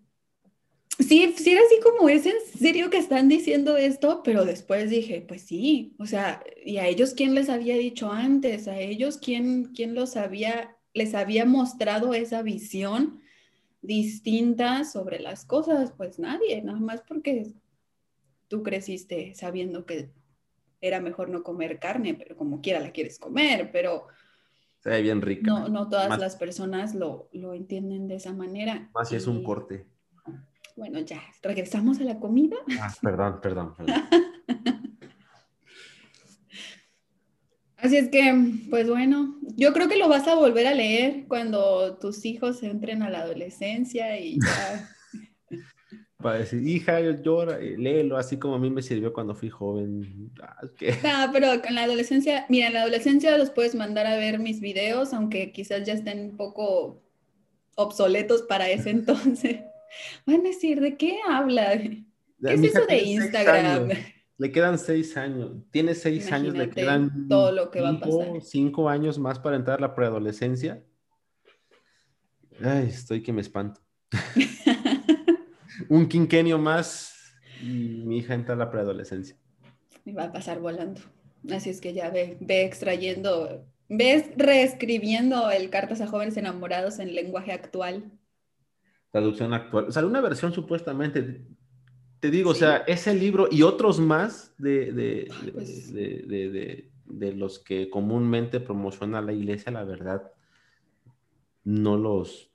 [0.99, 4.23] sí, sí era así como, ¿es en serio que están diciendo esto?
[4.25, 8.67] Pero después dije, pues sí, o sea, ¿y a ellos quién les había dicho antes?
[8.67, 13.21] ¿A ellos quién, quién los había, les había mostrado esa visión
[13.85, 15.93] distinta sobre las cosas?
[15.93, 17.53] Pues nadie, nada más porque
[18.49, 20.11] tú creciste sabiendo que
[20.81, 24.09] era mejor no comer carne, pero como quiera la quieres comer, pero...
[24.81, 25.51] Se ve bien rica.
[25.51, 28.91] No, no todas las personas lo, lo, entienden de esa manera.
[28.95, 29.87] Más si es un corte.
[30.77, 32.57] Bueno, ya, regresamos a la comida.
[32.79, 33.75] Ah, perdón, perdón.
[33.75, 33.95] perdón.
[37.85, 38.33] Así es que,
[38.71, 43.03] pues bueno, yo creo que lo vas a volver a leer cuando tus hijos entren
[43.03, 44.89] a la adolescencia y ya
[46.17, 50.33] para decir, hija, llora, eh, léelo, así como a mí me sirvió cuando fui joven.
[50.41, 54.39] Ah, no, pero en la adolescencia, mira, en la adolescencia los puedes mandar a ver
[54.39, 57.03] mis videos, aunque quizás ya estén un poco
[57.75, 59.61] obsoletos para ese entonces.
[60.25, 61.79] Van a decir, ¿de qué habla?
[61.79, 62.03] ¿Qué
[62.41, 63.91] es eso de Instagram?
[64.37, 65.53] Le quedan seis años.
[65.71, 68.41] Tiene seis años, le quedan todo lo que va a pasar.
[68.43, 70.83] cinco años más para entrar a la preadolescencia.
[72.61, 73.81] Ay, estoy que me espanto.
[75.89, 77.15] un quinquenio más
[77.61, 79.37] y mi hija entra a la preadolescencia.
[80.05, 81.01] Me va a pasar volando.
[81.51, 87.15] Así es que ya ve, ve extrayendo, ves reescribiendo el Cartas a Jóvenes Enamorados en
[87.15, 88.13] lenguaje actual.
[89.11, 89.87] Traducción actual.
[89.89, 91.47] O sea, una versión supuestamente,
[92.25, 95.93] te digo, o sea, ese libro y otros más de, de, pues.
[95.93, 100.33] de, de, los que comúnmente promociona la iglesia, la verdad,
[101.65, 102.51] no los,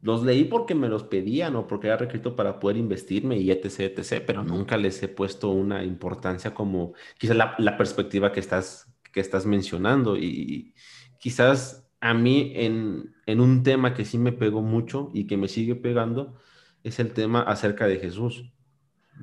[0.00, 3.98] los leí porque me los pedían o porque era requisito para poder investirme y etc,
[3.98, 9.20] etc, pero nunca les he puesto una importancia como quizás la, perspectiva que estás, que
[9.20, 10.16] estás mencionando.
[10.16, 10.72] Y
[11.18, 15.74] quizás a mí en, un tema que sí me pegó mucho y que me sigue
[15.74, 16.38] pegando
[16.82, 18.54] es el tema acerca de Jesús.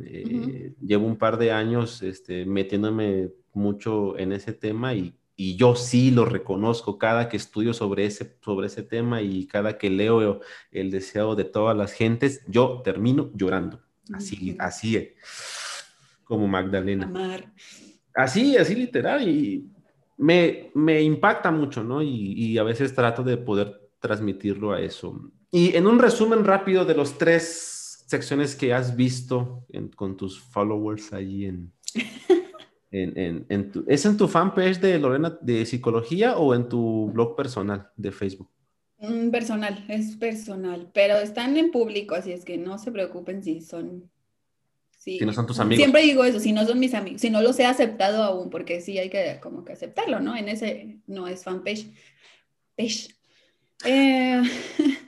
[0.04, 5.76] Eh, llevo un par de años este, metiéndome mucho en ese tema y y yo
[5.76, 10.42] sí lo reconozco cada que estudio sobre ese, sobre ese tema y cada que leo
[10.72, 13.80] el deseo de todas las gentes, yo termino llorando.
[14.12, 15.14] Así, así
[16.24, 17.06] como Magdalena.
[17.06, 17.54] Amar.
[18.16, 19.28] Así, así literal.
[19.28, 19.70] Y
[20.18, 22.02] me, me impacta mucho, ¿no?
[22.02, 25.22] Y, y, a veces trato de poder transmitirlo a eso.
[25.52, 27.77] Y en un resumen rápido de los tres
[28.08, 31.72] secciones que has visto con tus followers allí en...
[32.90, 38.50] ¿Es en tu fanpage de Lorena de psicología o en tu blog personal de Facebook?
[39.00, 43.62] Mm, personal, es personal, pero están en público, así es que no se preocupen si
[43.62, 44.10] son...
[44.98, 45.78] Si no son tus amigos.
[45.78, 48.82] Siempre digo eso, si no son mis amigos, si no los he aceptado aún, porque
[48.82, 50.36] sí hay que como que aceptarlo, ¿no?
[50.36, 51.88] En ese no es fanpage.
[52.76, 53.10] Page.
[53.86, 54.42] Eh,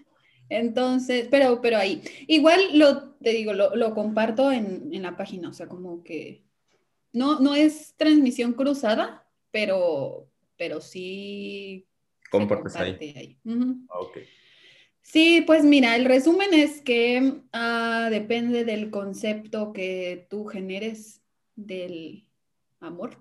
[0.49, 2.01] entonces, pero, pero ahí.
[2.27, 6.43] Igual lo, te digo, lo, lo comparto en, en la página, o sea, como que
[7.13, 11.87] no, no es transmisión cruzada, pero, pero sí.
[12.29, 12.97] Compartes ahí.
[13.15, 13.39] ahí.
[13.89, 14.01] Ah,
[15.01, 21.23] sí, pues mira, el resumen es que ah, depende del concepto que tú generes
[21.55, 22.27] del
[22.79, 23.17] amor,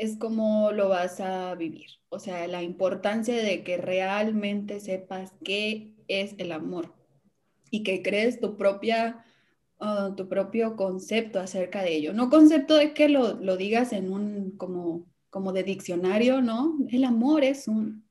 [0.00, 1.86] es como lo vas a vivir.
[2.08, 6.94] O sea, la importancia de que realmente sepas qué es el amor
[7.70, 9.26] y que crees tu propia
[9.78, 12.14] Ah, tu propio concepto acerca de ello.
[12.14, 16.78] No concepto de que lo, lo digas en un como, como de diccionario, ¿no?
[16.88, 18.06] El amor es un...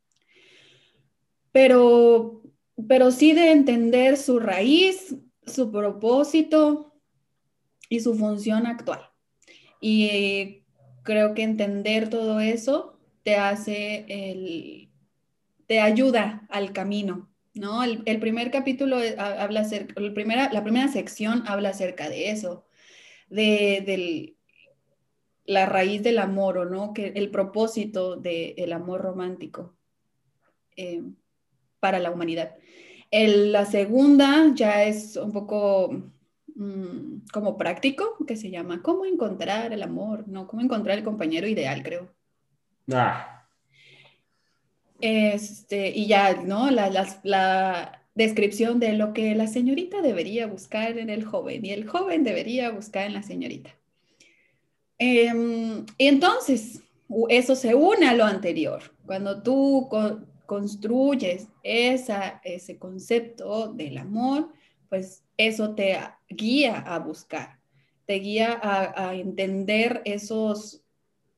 [1.52, 2.44] Pero,
[2.88, 5.16] pero sí de entender su raíz,
[5.48, 6.94] su propósito
[7.90, 9.02] y su función actual.
[9.82, 10.64] Y
[11.06, 14.89] creo que entender todo eso te hace el,
[15.68, 17.84] te ayuda al camino ¿no?
[17.84, 22.66] El, primer capítulo habla acerca, la primera, la primera sección habla acerca de eso,
[23.30, 24.36] de,
[25.45, 26.93] la raíz del amor, ¿o no?
[26.93, 29.76] Que el propósito del amor romántico
[30.76, 31.03] eh,
[31.80, 32.56] para la humanidad.
[33.12, 36.12] la segunda ya es un poco
[36.56, 40.28] mm, como práctico, que se llama ¿Cómo encontrar el amor?
[40.28, 42.10] No, ¿Cómo encontrar el compañero ideal, creo?
[42.91, 43.36] Ah,
[45.01, 46.72] este, y ya, ¿no?
[46.72, 46.89] La,
[47.24, 52.24] la, descripción de lo que la señorita debería buscar en el joven y el joven
[52.24, 53.72] debería buscar en la señorita.
[54.97, 56.82] Em, y entonces,
[57.28, 58.82] eso se une a lo anterior.
[59.06, 59.89] Cuando tú
[60.45, 64.49] construyes esa, ese concepto del amor,
[64.96, 67.60] pues eso te guía a buscar,
[68.06, 70.82] te guía a, entender esos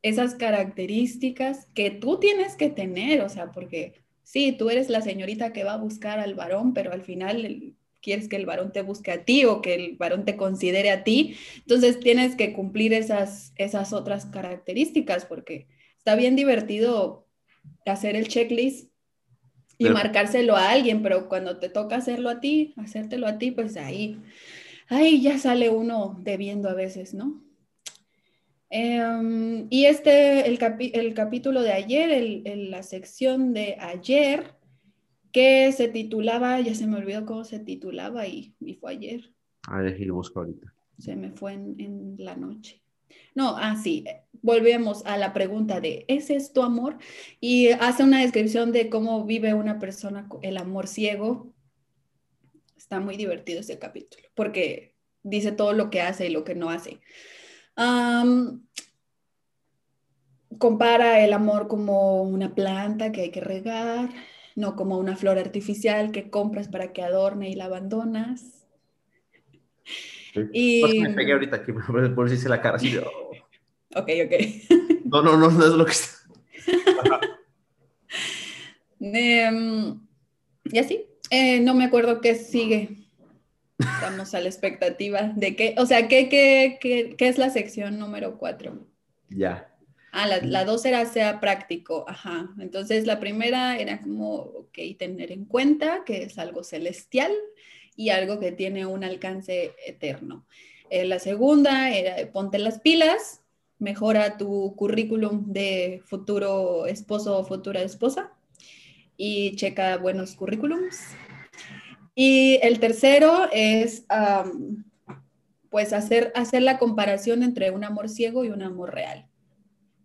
[0.03, 5.53] esas características que tú tienes que tener, o sea, porque sí, tú eres la señorita
[5.53, 9.12] que va a buscar al varón, pero al final quieres que el varón te busque
[9.12, 11.36] a ti o que el varón te considere a ti.
[11.58, 17.28] Entonces tienes que cumplir esas, esas otras características porque está bien divertido
[17.88, 18.91] hacer el checklist
[19.78, 23.78] y marcárselo a alguien, pero cuando te toca hacerlo a ti, hacértelo a ti, pues
[23.78, 24.19] ahí,
[24.89, 27.43] ahí ya sale uno debiendo a veces, ¿no?
[28.69, 30.59] Em, y este, el,
[30.93, 34.55] el, capítulo de ayer, el, la sección de ayer,
[35.32, 39.32] que se titulaba, ya se me olvidó cómo se titulaba y, y fue ayer.
[39.67, 40.73] Ah, lo busco ahorita.
[40.97, 42.82] Se me fue en, en la noche.
[43.36, 46.97] No, así, ah, volvemos a la pregunta de, ¿es esto amor?
[47.39, 51.53] Y hace una descripción de cómo vive una persona el amor ciego.
[52.78, 56.70] Está muy divertido ese capítulo, porque dice todo lo que hace y lo que no
[56.70, 56.99] hace.
[60.58, 64.10] compara el amor como una planta que hay que regar,
[64.55, 68.66] no como una flor artificial que compras para que adorne y la abandonas.
[70.54, 71.02] Y...
[71.02, 71.72] me pegué ahorita aquí,
[72.16, 72.98] por si la cara así.
[72.98, 73.32] Oh.
[73.96, 74.34] Ok, ok.
[75.06, 76.18] No, no, no, no es lo que está.
[79.00, 80.00] Em,
[80.66, 83.08] y así, eh, no me acuerdo qué sigue.
[83.80, 88.00] Estamos a la expectativa de qué, o sea, ¿qué, qué, qué, qué es la sección
[88.00, 88.86] número cuatro?
[89.30, 89.74] Ya.
[90.12, 92.50] Ah, la, la, dos era sea práctico, ajá.
[92.60, 97.32] Entonces la primera era como, ok, tener en cuenta que es algo celestial
[97.98, 100.45] y algo que tiene un alcance eterno.
[100.89, 103.41] Eh, la segunda era ponte las pilas,
[103.80, 108.32] mejora tu currículum de futuro esposo o futura esposa
[109.18, 111.00] y checa buenos currículums.
[112.16, 114.06] Y el tercero es
[115.70, 119.28] pues hacer, hacer la comparación entre un amor ciego y un amor real.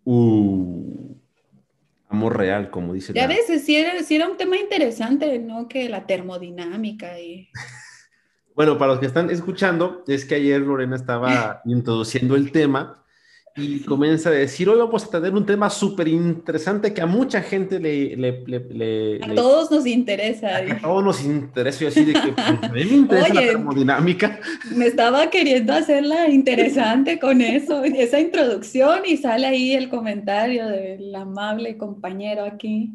[0.05, 1.02] Uh,
[2.13, 3.13] amor real, como dice.
[3.13, 5.67] Ya ves, si era, era un tema interesante, ¿no?
[5.69, 7.49] Que la termodinámica y...
[8.55, 13.02] bueno, para los que están escuchando, es que ayer Lorena estaba introduciendo el tema
[13.55, 17.43] y comienza a decir, hoy vamos a tener un tema súper interesante que a mucha
[17.43, 18.17] gente le...
[18.17, 20.57] le, a todos nos interesa.
[20.57, 21.81] A, todos nos interesa.
[21.81, 24.41] Yo así de que pues, a mí me interesa la termodinámica.
[24.75, 31.15] Me estaba queriendo hacerla interesante con eso, esa introducción y sale ahí el comentario del
[31.15, 32.95] amable compañero aquí.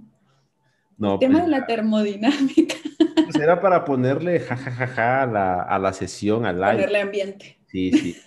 [0.98, 2.76] No, el tema pues, de la termodinámica.
[2.98, 6.72] Pues era para ponerle jajajaja a, la, a la sesión, al live.
[6.72, 7.58] Ponerle ambiente.
[7.68, 8.18] Sí, sí.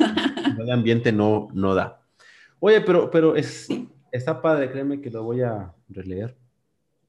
[0.59, 2.00] El ambiente no, no da.
[2.61, 3.69] Oye, pero, pero es,
[4.13, 6.37] está padre, créeme que lo voy a releer.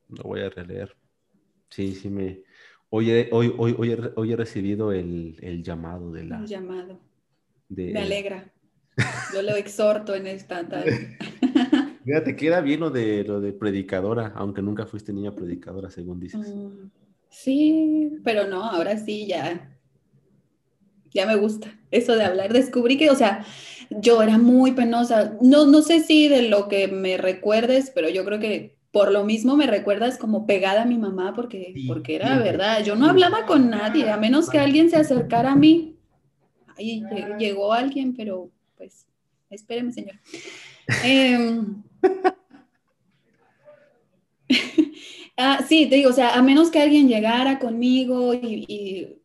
[0.09, 0.95] Lo voy a releer.
[1.69, 2.43] Sí, sí me...
[2.89, 3.75] Hoy he, hoy, hoy,
[4.15, 6.39] hoy, he recibido el, el, llamado de la...
[6.39, 6.99] El llamado.
[7.69, 8.51] me alegra.
[9.33, 11.17] Yo lo exhorto en esta tarde.
[12.03, 16.49] Fíjate, queda bien lo de, lo de predicadora, aunque nunca fuiste niña predicadora, según dices.
[16.49, 16.89] Mm,
[17.29, 19.77] sí, pero no, ahora sí ya.
[21.11, 22.51] Ya me gusta eso de hablar.
[22.51, 23.45] Descubrí que, o sea,
[23.99, 25.37] yo era muy penosa.
[25.41, 29.23] No, no sé si de lo que me recuerdes, pero yo creo que por lo
[29.23, 32.83] mismo me recuerdas como pegada a mi mamá, porque, porque era verdad.
[32.83, 35.95] Yo no hablaba con nadie, a menos que alguien se acercara a mí.
[36.77, 37.03] Ahí
[37.37, 39.05] llegó alguien, pero pues,
[39.49, 40.15] espéreme, señor.
[41.03, 41.83] Em,
[45.37, 49.20] ah, sí, te digo, o sea, a menos que alguien llegara conmigo y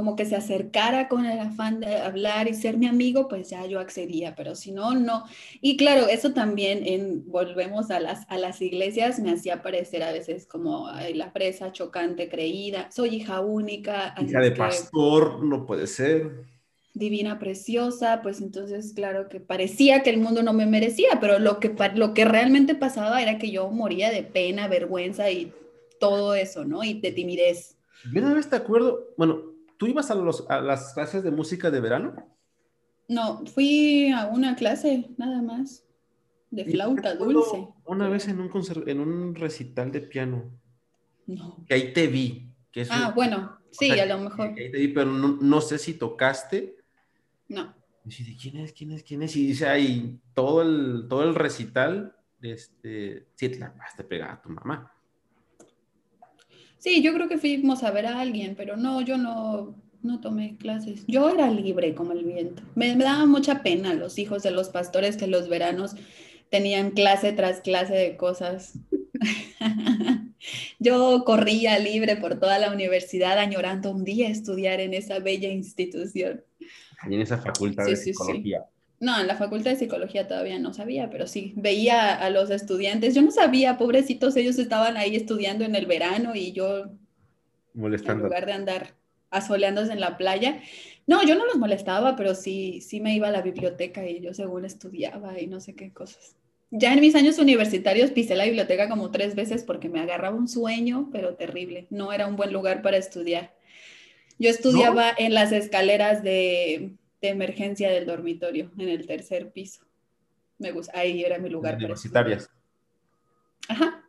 [0.00, 3.66] como que se acercara con el afán de hablar y ser mi amigo, pues ya
[3.66, 5.24] yo accedía, pero si no, no.
[5.60, 10.10] Y claro, eso también, en, volvemos a las, a las iglesias, me hacía parecer a
[10.10, 14.14] veces como la presa chocante, creída, soy hija única.
[14.26, 16.46] Hija de pastor, no puede ser.
[16.94, 21.60] Divina, preciosa, pues entonces, claro que parecía que el mundo no me merecía, pero lo
[21.60, 25.52] que, lo que realmente pasaba era que yo moría de pena, vergüenza y
[25.98, 26.82] todo eso, ¿no?
[26.82, 27.76] Y de timidez.
[28.14, 29.49] Yo una vez te acuerdo, bueno,
[29.80, 32.14] ¿Tú ibas a, los, a las clases de música de verano?
[33.08, 35.86] No, fui a una clase nada más
[36.50, 37.66] de flauta dulce.
[37.86, 38.50] Una vez en un,
[38.86, 40.50] en un recital de piano.
[41.26, 41.64] No.
[41.66, 42.52] Que ahí te vi.
[42.70, 44.48] Que ah, bueno, sí, a lo mejor.
[44.48, 46.76] ahí te vi, pero no, sé si tocaste.
[47.48, 47.74] No.
[48.04, 48.74] Y dice, ¿quién es?
[48.74, 49.02] ¿Quién es?
[49.02, 49.34] ¿Quién es?
[49.34, 54.30] Y dice ahí todo el, todo el recital, este, sí, te la vas a pegar
[54.30, 54.92] a tu mamá.
[56.80, 60.56] Sí, yo creo que fuimos a ver a alguien, pero no, yo no, no tomé
[60.56, 61.04] clases.
[61.06, 62.62] Yo era libre como el viento.
[62.74, 65.94] Me, daba mucha pena los hijos de los pastores que los veranos
[66.48, 68.78] tenían clase tras clase de cosas.
[70.78, 76.42] yo corría libre por toda la universidad añorando un día estudiar en esa bella institución.
[77.10, 78.64] Y en esa facultad de psicología.
[79.00, 83.14] No, en la facultad de psicología todavía no sabía, pero sí, veía a los estudiantes.
[83.14, 86.84] Yo no sabía, pobrecitos, ellos estaban ahí estudiando en el verano y yo...
[87.72, 88.24] Molestando.
[88.24, 88.94] En lugar de andar
[89.30, 90.60] asoleándose en la playa.
[91.06, 94.34] No, yo no los molestaba, pero sí, sí me iba a la biblioteca y yo
[94.34, 96.36] según estudiaba y no sé qué cosas.
[96.70, 100.46] Ya en mis años universitarios pisé la biblioteca como tres veces porque me agarraba un
[100.46, 101.86] sueño, pero terrible.
[101.90, 103.54] No era un buen lugar para estudiar.
[104.38, 106.92] Yo estudiaba en las escaleras de,
[107.28, 109.84] emergencia del dormitorio, en el tercer piso.
[110.58, 111.76] Me gusta, ahí era mi lugar.
[111.76, 112.50] Universitarias.
[113.68, 114.04] Ajá.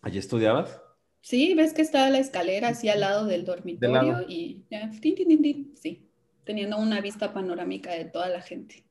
[0.00, 0.80] ¿Allí estudiabas?
[1.20, 6.08] Sí, ves que estaba la escalera así al lado del dormitorio y ya, sí,
[6.44, 8.84] teniendo una vista panorámica de toda la gente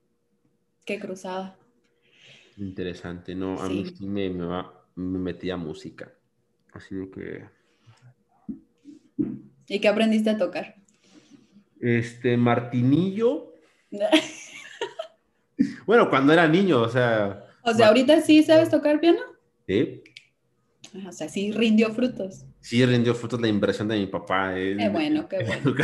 [0.86, 1.58] que cruzaba.
[2.58, 6.14] Interesante, no, a mí sí me, me, metía música,
[6.74, 7.44] así que...
[9.68, 10.81] ¿Y qué aprendiste a tocar?
[11.82, 13.54] Este, martinillo.
[15.86, 17.46] bueno, cuando era niño, o sea...
[17.64, 19.20] O sea, ¿ahorita sí sabes tocar piano?
[19.68, 20.04] Sí.
[21.08, 22.46] O sea, sí rindió frutos.
[22.60, 24.54] Sí rindió frutos la inversión de mi papá.
[24.56, 25.76] qué bueno, qué bueno.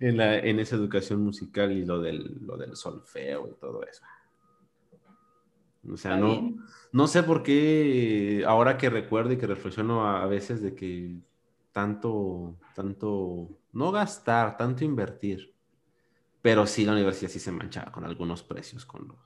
[0.00, 4.02] En, la, en, esa educación musical y lo del, lo del solfeo y todo eso.
[5.90, 6.54] O sea, no,
[6.92, 11.16] no sé por qué, ahora que recuerdo y que reflexiono a, veces de que
[11.74, 15.52] tanto, tanto, no gastar, tanto invertir,
[16.40, 19.18] pero sí la universidad sí se manchaba con algunos precios, con lo,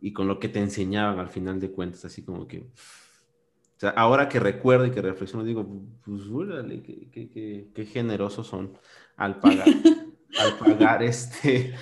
[0.00, 2.66] y con lo que te enseñaban al final de cuentas, así como que
[3.76, 5.68] o sea, ahora que recuerdo y que reflexiono, digo,
[6.04, 8.78] pues, úrale, qué, generosos son
[9.16, 9.66] al pagar,
[10.38, 11.74] al pagar este.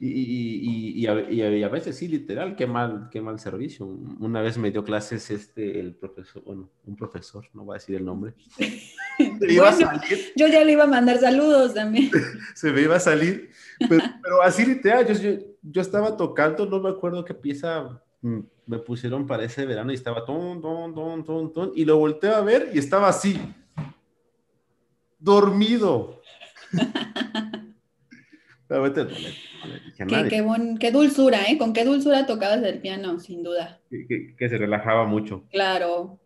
[0.00, 3.86] Y, a, veces sí, literal, qué mal, qué mal servicio.
[3.86, 7.96] Una vez me dio clases este, el profesor, bueno, un profesor, no voy a decir
[7.96, 8.34] el nombre.
[10.36, 12.10] yo ya le iba a mandar saludos también.
[12.54, 13.50] Se me iba a salir,
[13.88, 19.26] pero, así literal, yo, yo, estaba tocando, no me acuerdo qué pieza Mm, me pusieron
[19.26, 22.70] para ese verano y estaba ton, ton, ton, ton, ton, y lo volteé a ver
[22.74, 23.40] y estaba así,
[25.18, 26.20] dormido.
[30.78, 31.58] qué, dulzura, ¿eh?
[31.58, 33.80] Con qué dulzura tocabas el piano, sin duda.
[33.90, 35.44] Que, se relajaba mucho.
[35.50, 36.18] Claro.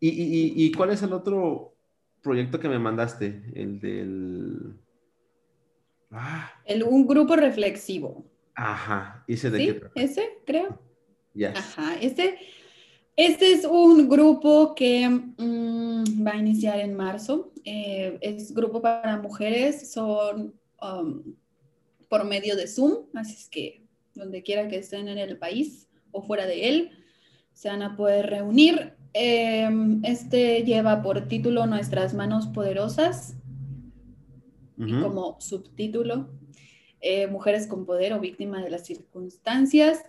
[0.00, 1.74] ¿Y, cuál es el otro
[2.22, 3.42] proyecto que me mandaste?
[3.54, 4.74] El del...
[6.10, 6.50] Ah.
[6.64, 8.24] El, un grupo reflexivo.
[8.54, 9.80] Ajá, ¿ese de ¿Sí?
[9.94, 10.80] ¿Ese, creo?
[11.34, 12.38] ya Ajá, este,
[13.14, 17.52] este es un grupo que mm, va a iniciar en marzo.
[17.64, 21.34] Eh, es grupo para mujeres, son um,
[22.08, 23.82] por medio de Zoom, así es que
[24.14, 26.90] donde quiera que estén en el país o fuera de él,
[27.52, 28.94] se van a poder reunir.
[29.12, 33.34] Em, este lleva por título Nuestras manos poderosas
[34.76, 36.28] y como subtítulo
[37.00, 40.04] eh, mujeres con poder o víctimas de las circunstancias.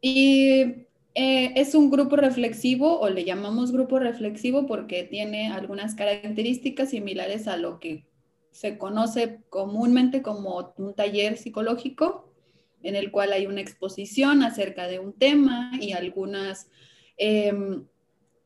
[0.00, 6.90] Y eh, es un grupo reflexivo o le llamamos grupo reflexivo porque tiene algunas características
[6.90, 8.04] similares a lo que
[8.56, 12.32] se conoce comúnmente como un taller psicológico,
[12.82, 16.70] en el cual hay una exposición acerca de un tema y algunas
[17.18, 17.84] em,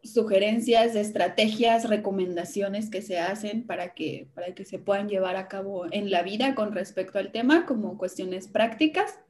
[0.02, 5.86] sugerencias, estrategias, recomendaciones que se hacen para que, para que se puedan llevar a cabo
[5.92, 9.20] en la vida con respecto al tema como cuestiones prácticas.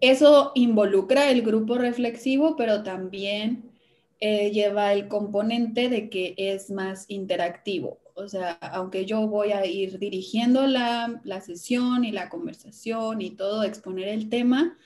[0.00, 3.70] Eso involucra el grupo reflexivo, pero también
[4.18, 8.01] eh, lleva el componente de que es más interactivo.
[8.14, 13.30] O sea, aunque yo voy a ir dirigiendo la, la sesión y la conversación y
[13.30, 14.76] todo, exponer el tema,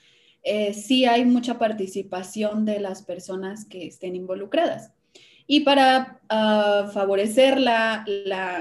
[0.48, 4.92] eh, sí hay mucha participación de las personas que estén involucradas.
[5.48, 8.04] Y para ah, favorecer la,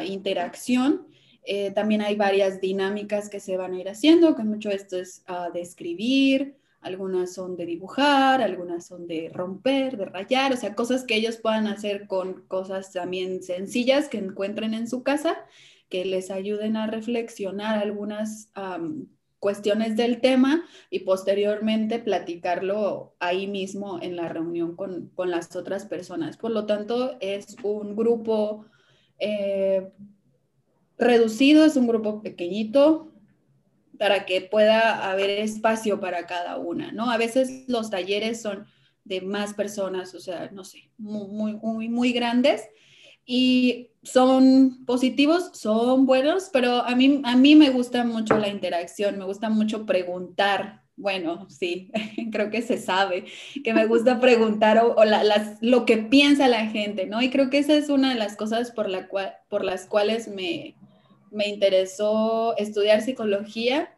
[0.03, 1.07] interacción,
[1.43, 5.24] eh, también hay varias dinámicas que se van a ir haciendo, que mucho esto es
[5.30, 6.55] uh, de escribir,
[6.86, 11.38] algunas son de dibujar, algunas son de romper, de rayar, o sea, cosas que ellos
[11.38, 15.36] puedan hacer con cosas también sencillas que encuentren en su casa,
[15.89, 18.51] que les ayuden a reflexionar algunas
[19.39, 26.38] cuestiones del tema y posteriormente platicarlo ahí mismo en la reunión con, las otras personas.
[26.38, 28.67] Por lo tanto, es un grupo
[29.17, 29.91] eh,
[30.99, 33.11] reducido, es un grupo pequeñito
[33.98, 37.10] para que pueda haber espacio para cada una, ¿no?
[37.12, 38.66] A veces los talleres son
[39.04, 42.64] de más personas, o sea, no sé, muy, muy, muy grandes
[43.26, 49.18] y son positivos, son buenos, pero a mí, a mí me gusta mucho la interacción,
[49.18, 50.84] me gusta mucho preguntar.
[50.98, 51.91] Bueno, sí,
[52.32, 53.26] creo que se sabe
[53.64, 57.22] que me gusta preguntar o, las, lo que piensa la gente, ¿no?
[57.22, 60.28] Y creo que esa es una de las cosas por, la cual, por las cuales
[60.28, 60.76] me,
[61.36, 63.95] me interesó estudiar psicología,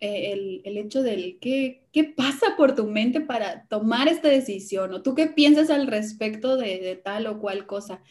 [0.00, 4.92] eh, el, el, hecho del ¿qué, qué pasa por tu mente para tomar esta decisión
[4.92, 8.02] o tú qué piensas al respecto de, tal o cual cosa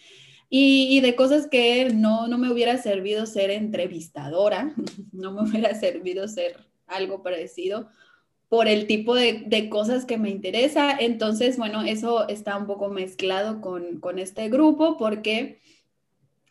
[0.49, 4.73] y, de cosas que no, no me hubiera servido ser entrevistadora,
[5.11, 7.89] no me hubiera servido ser algo parecido
[8.47, 10.95] por el tipo de, de, cosas que me interesa.
[10.97, 15.59] Entonces, bueno, eso está un poco mezclado con, con, este grupo porque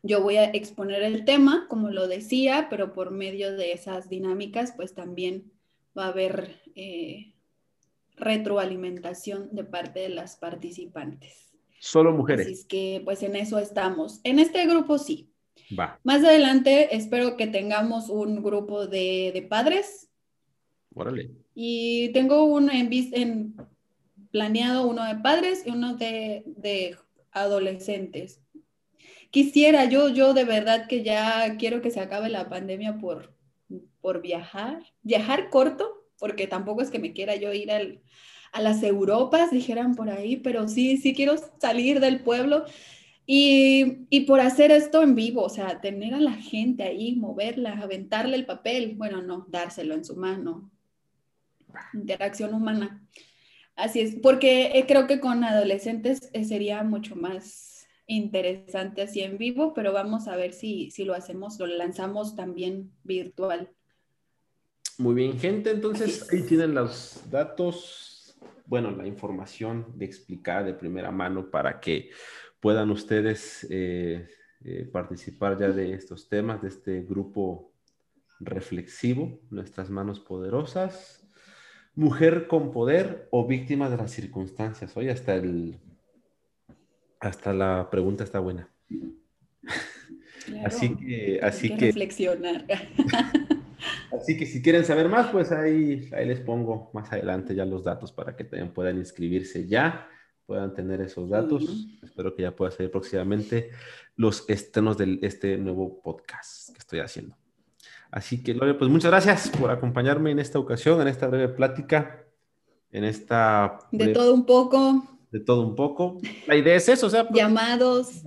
[0.03, 4.73] yo voy a exponer el tema, como lo decía, pero por medio de esas dinámicas,
[4.77, 5.53] pues también
[5.97, 7.35] va a haber eh,
[8.17, 11.53] retroalimentación de parte de las participantes.
[11.81, 12.47] Solo mujeres.
[12.47, 14.21] Así es que pues en eso estamos.
[14.25, 15.31] En este grupo sí.
[15.79, 15.99] Va.
[16.05, 20.11] Más adelante espero que tengamos un grupo de, de padres.
[20.95, 21.31] Órale.
[21.55, 23.55] Y tengo uno en, en,
[24.31, 26.97] planeado uno de padres y uno de, de
[27.33, 28.40] adolescentes.
[29.31, 33.35] Quisiera, yo, yo de verdad que ya quiero que se acabe la pandemia por,
[34.01, 38.03] por viajar, viajar corto, porque tampoco es que me quiera yo ir al,
[38.53, 42.65] a las Europas, dijeran por ahí, pero sí, sí quiero salir del pueblo.
[43.27, 47.75] Y, y, por hacer esto en vivo, o sea, tener a la gente ahí, moverla,
[47.75, 50.69] aventarle el papel, bueno, no, dárselo en su mano,
[51.95, 53.07] interacción humana.
[53.77, 57.80] Así es, porque eh, creo que con adolescentes eh, sería mucho más
[58.17, 62.91] interesante así en vivo, pero vamos a ver si, si lo hacemos, lo lanzamos también
[63.05, 63.71] virtual.
[64.99, 68.11] Muy bien, gente, entonces ahí tienen los datos
[68.71, 72.11] bueno, la información de explicar de primera mano para que
[72.61, 74.29] puedan ustedes eh,
[74.65, 77.73] eh, participar ya de estos temas, de este grupo
[78.39, 81.29] reflexivo, nuestras manos poderosas,
[81.97, 84.97] mujer con poder o víctima de las circunstancias.
[84.97, 85.81] Hoy hasta el,
[87.21, 88.69] hasta la pregunta está buena.
[90.65, 92.67] así que, así que, reflexionar.
[94.13, 97.85] Así que si quieren saber más, pues ahí, ahí les pongo más adelante ya los
[97.85, 100.09] datos para que también puedan inscribirse ya,
[100.47, 101.87] puedan tener esos datos.
[102.03, 103.71] Espero que ya pueda salir próximamente
[104.17, 107.37] los estrenos de este nuevo podcast que estoy haciendo.
[108.11, 112.27] Así que, Lore, pues muchas gracias por acompañarme en esta ocasión, en esta breve plática,
[112.91, 113.79] en esta...
[113.93, 115.20] De todo un poco.
[115.31, 116.19] De todo un poco.
[116.47, 117.27] La idea es eso, o sea...
[117.27, 118.23] Pues, llamados.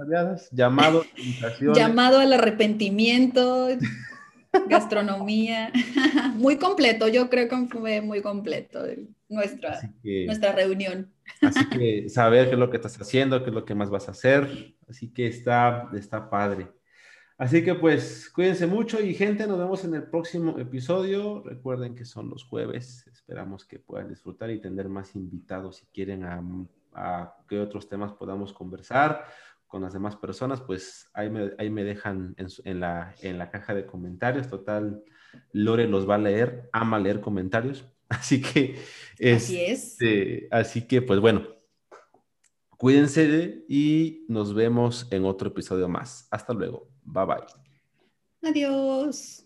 [0.51, 1.05] Llamados,
[1.75, 3.67] Llamado al arrepentimiento.
[4.67, 5.71] gastronomía,
[6.35, 8.83] muy completo, yo creo que fue muy completo
[9.29, 11.11] nuestra, nuestra reunión.
[11.41, 14.07] Así que saber qué es lo que estás haciendo, qué es lo que más vas
[14.07, 16.67] a hacer, así que está, está padre.
[17.37, 21.41] Así que pues cuídense mucho y gente, nos vemos en el próximo episodio.
[21.43, 26.23] Recuerden que son los jueves, esperamos que puedan disfrutar y tener más invitados si quieren
[26.23, 26.41] a,
[26.95, 29.25] a qué otros temas podamos conversar
[29.67, 33.73] con las demás personas, pues ahí me, ahí me dejan en, la, en la caja
[33.73, 34.47] de comentarios.
[34.47, 35.03] Total,
[35.51, 37.83] Lore los va a leer, ama leer comentarios.
[38.09, 38.77] Así que,
[39.33, 39.93] así es.
[39.93, 41.47] Este, así que, pues bueno,
[42.77, 46.27] cuídense y nos vemos en otro episodio más.
[46.29, 46.89] Hasta luego.
[47.03, 48.49] Bye bye.
[48.51, 49.42] Adiós.